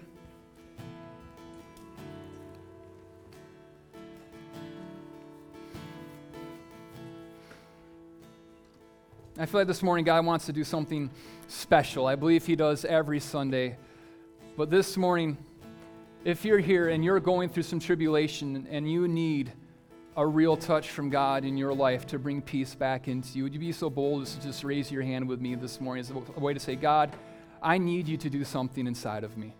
I 9.37 9.45
feel 9.45 9.59
like 9.59 9.67
this 9.67 9.83
morning 9.83 10.05
God 10.05 10.25
wants 10.25 10.45
to 10.45 10.53
do 10.53 10.63
something 10.63 11.09
special. 11.47 12.07
I 12.07 12.15
believe 12.15 12.45
He 12.45 12.55
does 12.55 12.85
every 12.85 13.19
Sunday. 13.19 13.75
But 14.55 14.69
this 14.69 14.95
morning, 14.95 15.37
if 16.23 16.45
you're 16.45 16.59
here 16.59 16.87
and 16.87 17.03
you're 17.03 17.19
going 17.19 17.49
through 17.49 17.63
some 17.63 17.81
tribulation 17.81 18.65
and 18.71 18.89
you 18.89 19.09
need 19.09 19.51
a 20.15 20.25
real 20.25 20.55
touch 20.55 20.89
from 20.91 21.09
God 21.09 21.43
in 21.43 21.57
your 21.57 21.73
life 21.73 22.07
to 22.07 22.19
bring 22.19 22.41
peace 22.41 22.75
back 22.75 23.09
into 23.09 23.37
you, 23.37 23.43
would 23.43 23.53
you 23.53 23.59
be 23.59 23.73
so 23.73 23.89
bold 23.89 24.21
as 24.21 24.35
to 24.35 24.41
just 24.41 24.63
raise 24.63 24.89
your 24.89 25.03
hand 25.03 25.27
with 25.27 25.41
me 25.41 25.55
this 25.55 25.81
morning 25.81 25.99
as 25.99 26.11
a 26.11 26.39
way 26.39 26.53
to 26.53 26.59
say, 26.59 26.77
God, 26.77 27.11
I 27.61 27.77
need 27.77 28.07
you 28.07 28.15
to 28.15 28.29
do 28.29 28.45
something 28.45 28.87
inside 28.87 29.25
of 29.25 29.37
me. 29.37 29.53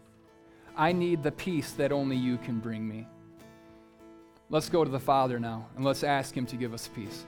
I 0.77 0.93
need 0.93 1.21
the 1.21 1.33
peace 1.33 1.73
that 1.73 1.91
only 1.91 2.15
you 2.15 2.37
can 2.37 2.59
bring 2.59 2.87
me. 2.87 3.07
Let's 4.49 4.69
go 4.69 4.85
to 4.85 4.91
the 4.91 5.01
Father 5.01 5.37
now 5.37 5.67
and 5.75 5.83
let's 5.83 6.05
ask 6.05 6.35
Him 6.35 6.45
to 6.45 6.55
give 6.55 6.73
us 6.73 6.87
peace. 6.87 7.25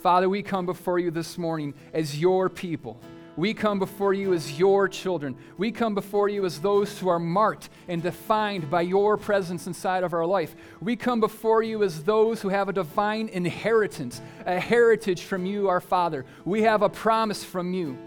Father, 0.00 0.28
we 0.28 0.42
come 0.42 0.66
before 0.66 0.98
you 0.98 1.10
this 1.10 1.38
morning 1.38 1.74
as 1.92 2.20
your 2.20 2.48
people. 2.48 3.00
We 3.36 3.52
come 3.52 3.78
before 3.78 4.14
you 4.14 4.32
as 4.32 4.58
your 4.58 4.88
children. 4.88 5.36
We 5.58 5.70
come 5.70 5.94
before 5.94 6.28
you 6.28 6.46
as 6.46 6.58
those 6.58 6.98
who 6.98 7.08
are 7.08 7.18
marked 7.18 7.68
and 7.86 8.02
defined 8.02 8.70
by 8.70 8.82
your 8.82 9.18
presence 9.18 9.66
inside 9.66 10.04
of 10.04 10.14
our 10.14 10.24
life. 10.24 10.56
We 10.80 10.96
come 10.96 11.20
before 11.20 11.62
you 11.62 11.82
as 11.82 12.02
those 12.02 12.40
who 12.40 12.48
have 12.48 12.70
a 12.70 12.72
divine 12.72 13.28
inheritance, 13.28 14.22
a 14.46 14.58
heritage 14.58 15.22
from 15.22 15.44
you, 15.44 15.68
our 15.68 15.82
Father. 15.82 16.24
We 16.46 16.62
have 16.62 16.80
a 16.80 16.88
promise 16.88 17.44
from 17.44 17.74
you 17.74 17.98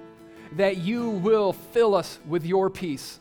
that 0.54 0.78
you 0.78 1.12
will 1.12 1.54
fill 1.54 1.94
us 1.94 2.20
with 2.28 2.44
your 2.44 2.72
peace. 2.72 3.20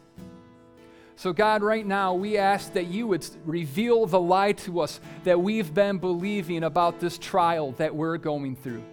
So, 1.18 1.32
God, 1.32 1.64
right 1.64 1.84
now, 1.84 2.14
we 2.14 2.38
ask 2.38 2.74
that 2.74 2.86
you 2.86 3.08
would 3.08 3.26
reveal 3.44 4.06
the 4.06 4.20
lie 4.20 4.52
to 4.52 4.80
us 4.80 5.00
that 5.24 5.40
we've 5.40 5.74
been 5.74 5.98
believing 5.98 6.62
about 6.62 7.00
this 7.00 7.18
trial 7.18 7.72
that 7.72 7.92
we're 7.92 8.18
going 8.18 8.54
through. 8.54 8.84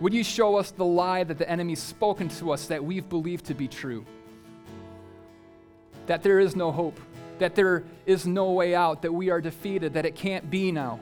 Would 0.00 0.12
you 0.12 0.24
show 0.24 0.56
us 0.56 0.72
the 0.72 0.84
lie 0.84 1.22
that 1.22 1.38
the 1.38 1.48
enemy's 1.48 1.80
spoken 1.80 2.28
to 2.40 2.50
us 2.50 2.66
that 2.66 2.84
we've 2.84 3.08
believed 3.08 3.44
to 3.44 3.54
be 3.54 3.68
true? 3.68 4.04
That 6.06 6.24
there 6.24 6.40
is 6.40 6.56
no 6.56 6.72
hope, 6.72 6.98
that 7.38 7.54
there 7.54 7.84
is 8.04 8.26
no 8.26 8.50
way 8.50 8.74
out, 8.74 9.02
that 9.02 9.12
we 9.12 9.30
are 9.30 9.40
defeated, 9.40 9.94
that 9.94 10.06
it 10.06 10.16
can't 10.16 10.50
be 10.50 10.72
now. 10.72 10.98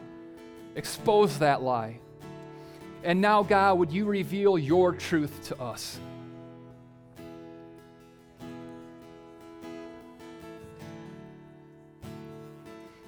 Expose 0.76 1.38
that 1.38 1.62
lie. 1.62 1.98
And 3.04 3.22
now, 3.22 3.42
God, 3.42 3.78
would 3.78 3.90
you 3.90 4.04
reveal 4.04 4.58
your 4.58 4.92
truth 4.92 5.48
to 5.48 5.58
us? 5.58 5.98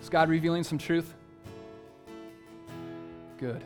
Is 0.06 0.10
God 0.10 0.28
revealing 0.28 0.62
some 0.62 0.78
truth? 0.78 1.12
Good. 3.38 3.64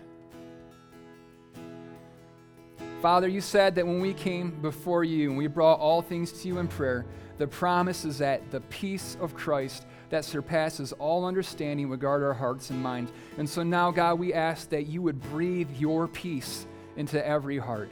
Father, 3.02 3.28
you 3.28 3.42
said 3.42 3.74
that 3.74 3.86
when 3.86 4.00
we 4.00 4.14
came 4.14 4.50
before 4.62 5.04
you 5.04 5.28
and 5.28 5.36
we 5.36 5.48
brought 5.48 5.80
all 5.80 6.00
things 6.00 6.32
to 6.32 6.48
you 6.48 6.56
in 6.56 6.66
prayer, 6.66 7.04
the 7.36 7.46
promise 7.46 8.06
is 8.06 8.16
that 8.16 8.50
the 8.50 8.62
peace 8.62 9.18
of 9.20 9.34
Christ 9.34 9.84
that 10.08 10.24
surpasses 10.24 10.94
all 10.94 11.26
understanding 11.26 11.90
would 11.90 12.00
guard 12.00 12.22
our 12.22 12.32
hearts 12.32 12.70
and 12.70 12.82
minds. 12.82 13.12
And 13.36 13.46
so 13.46 13.62
now, 13.62 13.90
God, 13.90 14.18
we 14.18 14.32
ask 14.32 14.70
that 14.70 14.86
you 14.86 15.02
would 15.02 15.20
breathe 15.20 15.68
your 15.78 16.08
peace 16.08 16.66
into 16.96 17.22
every 17.22 17.58
heart. 17.58 17.90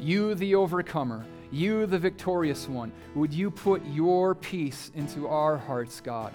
You, 0.00 0.34
the 0.34 0.56
overcomer, 0.56 1.24
you, 1.50 1.86
the 1.86 1.98
victorious 1.98 2.68
one, 2.68 2.92
would 3.14 3.32
you 3.32 3.50
put 3.50 3.84
your 3.86 4.34
peace 4.34 4.90
into 4.94 5.28
our 5.28 5.56
hearts, 5.56 6.00
God? 6.00 6.32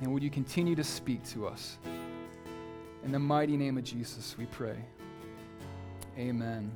And 0.00 0.12
would 0.12 0.22
you 0.22 0.30
continue 0.30 0.74
to 0.74 0.84
speak 0.84 1.24
to 1.30 1.46
us? 1.46 1.78
In 3.04 3.12
the 3.12 3.18
mighty 3.18 3.56
name 3.56 3.78
of 3.78 3.84
Jesus, 3.84 4.36
we 4.36 4.46
pray. 4.46 4.76
Amen. 6.18 6.72